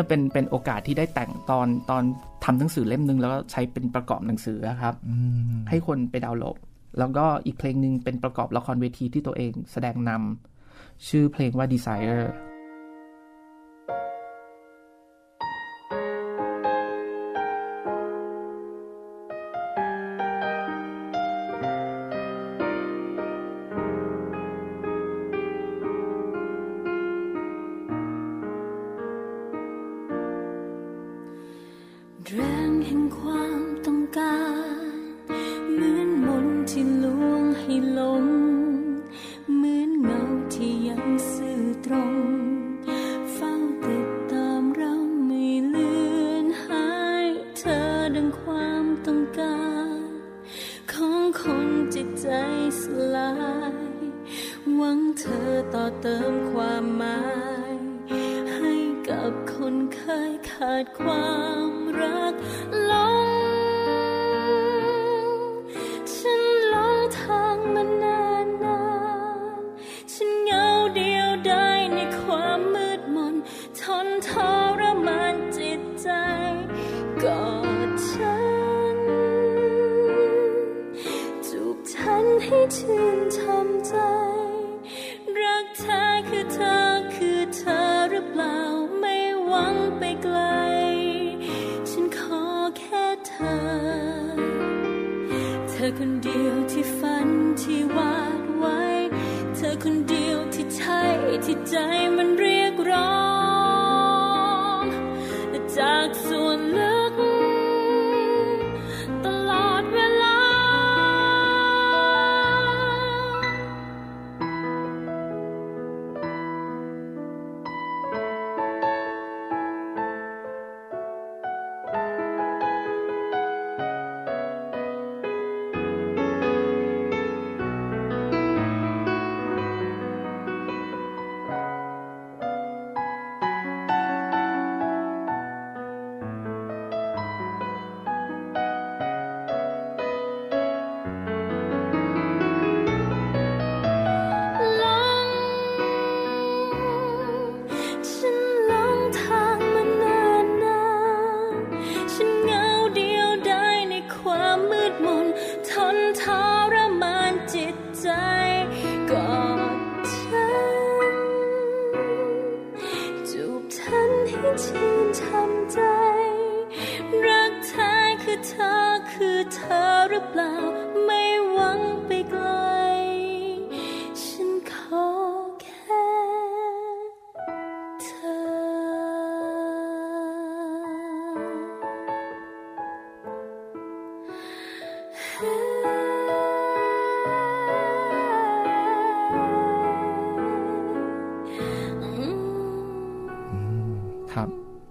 [0.00, 2.02] นนี้เป็นเป็นโอกาสที่ได้แต่งตอนตอน
[2.44, 4.94] ทำหนังสือเล่มนึง แล้วก็ใช้เป็นประกอบหนังสือครับ
[5.68, 6.58] ให้คนไปดาวน์โหลด
[6.98, 12.22] แล้วก็อีกเพลงหนึ่งเป็นประกอบละครเวทีที่ตัวเองแสดงนำชื่อเพลงว่า Desire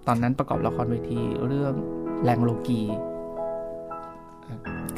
[0.08, 1.74] ตอนนั้นประกอบละครเวทีเรื่อง
[2.24, 2.80] แรงโลกี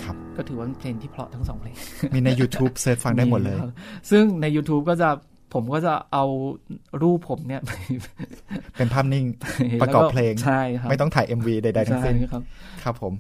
[0.02, 1.76] ครับก็ถือว่าเพลงที่เพราะทั้งสองเพลง
[2.14, 3.58] มีใน YouTube เซิร์ชฟังได้หมดเลย
[4.11, 5.08] ซึ่งใน YouTube ก็จะ
[5.54, 6.24] ผมก็จะเอา
[7.02, 7.62] รูปผมเนี่ย
[8.78, 9.24] เป็นภาพนิ่ง
[9.82, 12.42] ประกอบเพลง ใช่ครับ ไม่ต้องถ่าย MV ใดๆทั้งสิ้นครับ
[12.82, 13.12] ครับผม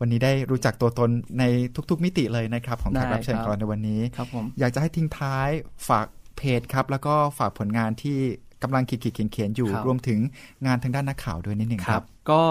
[0.00, 1.44] วันนี้ได้รู้จักตัวตนใน
[1.90, 5.48] ทุกๆมิติเลยนะครับ ของแขกรับเชิญของเราในวันนี้ ครับผม อยากจะให้ทิ้งท้าย
[5.88, 8.18] ฝากเพจครับ แล้วก็ฝากผลงานที่
[8.62, 10.20] กำลังขีดขีดเขียนอยู่ รวมถึง
[10.66, 12.42] งานทางด้านนักข่าวด้วยนิดหนึ่งครับ ก็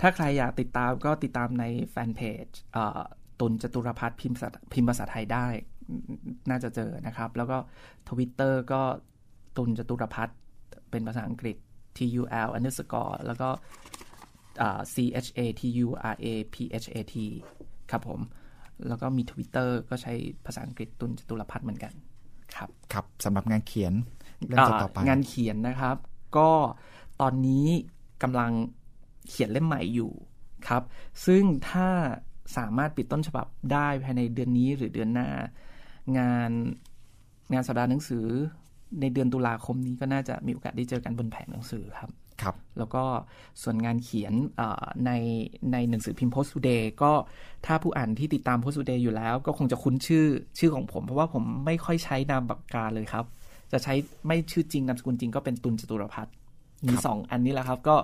[0.00, 2.46] ถ้าใครอยากติดตามก็ติดตามในแฟนเพจ
[3.40, 4.38] ตุนจตุรพัฒน์พิมพ์
[4.72, 5.46] พิมพ์ภาษาไทยได้
[6.50, 7.58] น่าจะเจอนะครับ แล้วก็
[8.08, 8.82] ทวิตเตอร์ก็
[9.56, 10.36] ตุนจตุรพัฒน์
[10.90, 11.56] เป็นภาษาอังกฤษ
[11.96, 13.48] t u l underscore แล้วก็
[14.94, 17.14] c h a t u r a p h a t
[17.90, 18.20] ครับผม
[18.88, 20.12] แล้วก็มี Twitter ก็ใช้
[20.46, 21.92] ภาษาอังกฤษตุนจตุรพัฒน์เหมือนกัน
[22.54, 23.92] ครับ ครับสำหรับงานเขียน
[24.46, 25.96] เรื่องต่อไปงานเขียนนะครับ
[26.36, 26.50] ก็
[27.20, 27.66] ตอนนี้
[28.22, 28.52] กำลัง
[29.28, 30.12] เขียนเล่มใหม่อยู่
[30.68, 30.82] ครับ
[31.26, 31.88] ซึ่งถ้า
[32.56, 35.28] สามารถปิดต้นฉบับได้ภายในเดือนนี้หรือเดือนหน้า
[36.18, 36.50] งาน
[37.52, 38.26] งานสัปดาห์หนังสือ
[39.00, 42.10] ในเดือนตุลาคมนี้ก็น่าจะมีโอกาสได้เจอกันบนแผงหนังสือครับ
[42.42, 43.04] ครับ แล้วก็
[43.62, 44.32] ส่วนงานเขียน
[45.06, 45.12] ใน
[45.72, 47.12] ในหนังสือพิมพ์ Post Today ก็
[47.66, 50.26] ถ้าผู้อ่านที่ติดตาม Post Today อยู่แล้ว ก็คงจะคุ้นชื่อ
[50.58, 53.24] ชื่อของผม เพราะว่าผมไม่ค่อยใช้นามปากกาเลยครับ
[53.72, 53.94] จะใช้
[54.26, 56.34] ไม่ชื่อจริงนามสกุลจริงก็เป็นตุลจตุรพัฒน์
[56.86, 57.96] มีสองอันนี้แหละครับ ก็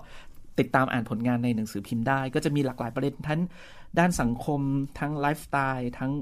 [0.59, 3.41] ติดตามอ่านผลงานในหนังสือพิมพ์ได้ ก็จะมีหลากหลายประเด็นทั้ง
[3.99, 4.61] ด้านสังคม
[4.99, 6.13] ทั้งไลฟ์สไตล์ทั้ง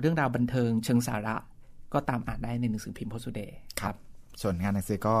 [0.00, 1.36] เรื่องราวบันเทิง เชิงสาระ
[1.92, 3.94] ก็ตามอ่านได้ในหนังสือพิมพ์ Post Today ครับ
[4.42, 5.16] ส่วนงานหนังสือก็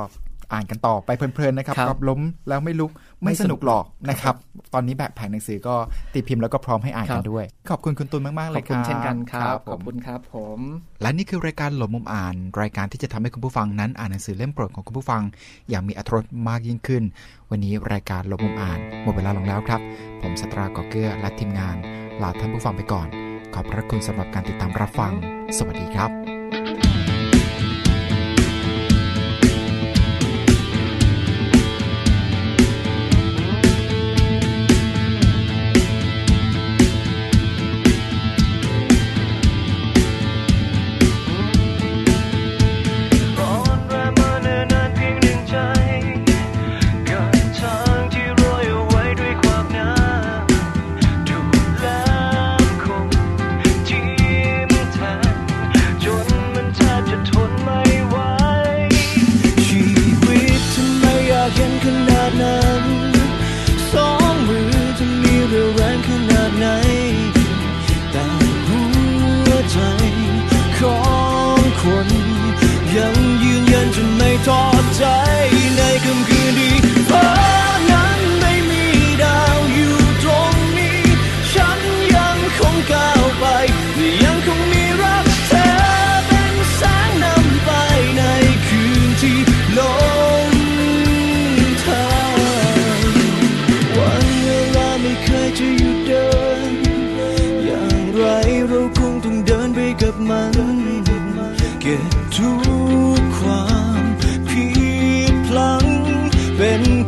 [0.52, 2.90] อ่านกันต่อไปเพลินๆนะครับกับล้มแล้วไม่ลุก
[3.22, 4.34] ไม่สนุกหรอกนะครับ
[4.74, 5.74] ตอนนี้แบบแผงหนังสือก็
[6.12, 10.58] ตีพิมพ์แล้วก็พร้อมให้อ่านกันด้วย ขอบคุณคุณตุลมากๆเลยครับขอบคุณเช่นกันครับขอบคุณครับผม
[11.02, 15.22] และนี่คือรายการหลบมุมอ่าน รายการที่จะทำให้คุณผู้ฟังนั้นอ่านหนังสือเล่มโปรดของคุณผู้ฟัง
[15.70, 17.02] อย่างมีอรรถรสมากยิ่งขึ้น
[17.50, 19.80] วันนี้รายการหลบมุมอ่านหมดเวลาลงแล้วครับ
[20.22, 21.76] ผมสตรากอเกื้อและทีมงาน
[22.22, 23.08] ลาท่านผู้ฟังไปก่อน
[23.54, 25.12] ขอบพระคุณสำหรับการติดตามรับฟัง
[25.58, 26.19] สวัสดีครับ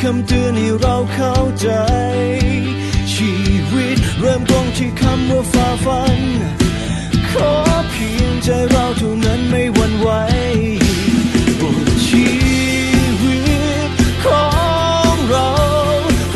[0.06, 1.68] คำเตือนให้เราเข้าใจ
[3.14, 3.32] ชี
[3.72, 6.20] วิตเริ่มต้นที่คำว่าฝ่าฟัน
[7.30, 7.52] ขอ
[7.90, 10.08] เพียงใจเราเท่านั้นไม่หวั่นไหว
[11.60, 12.26] บทชี
[13.22, 13.38] วิ
[13.88, 13.90] ต
[14.24, 14.46] ขอ
[15.12, 15.50] งเรา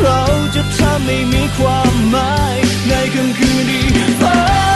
[0.03, 0.21] เรา
[0.55, 2.57] จะทำให้มีความหมาย
[2.89, 4.76] ในค่ำคืนที่ฟ้า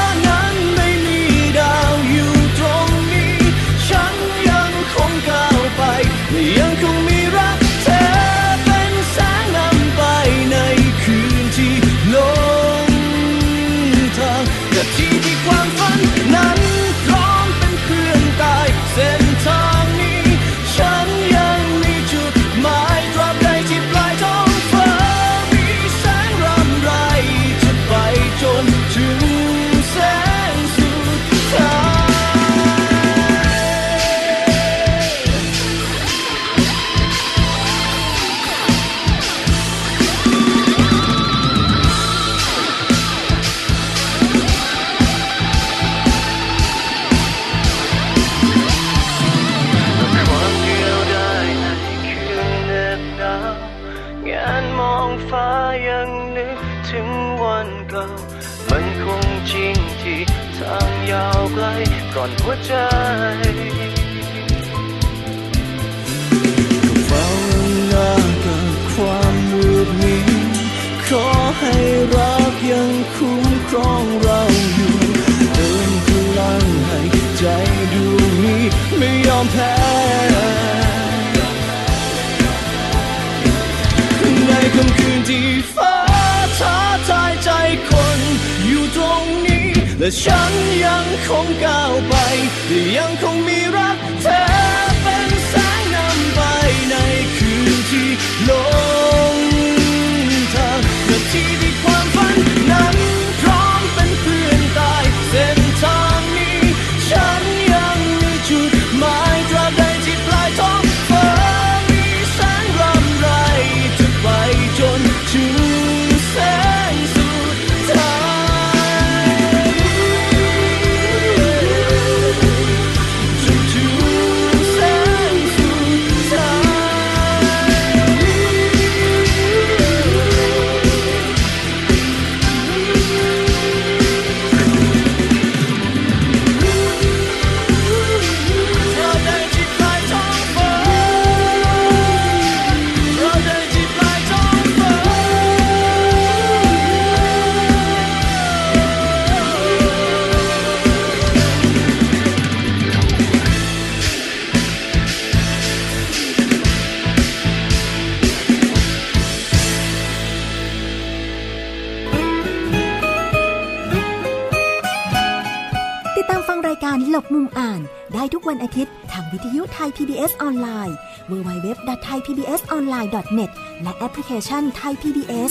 [174.20, 175.50] พลิเคชันไทย PBS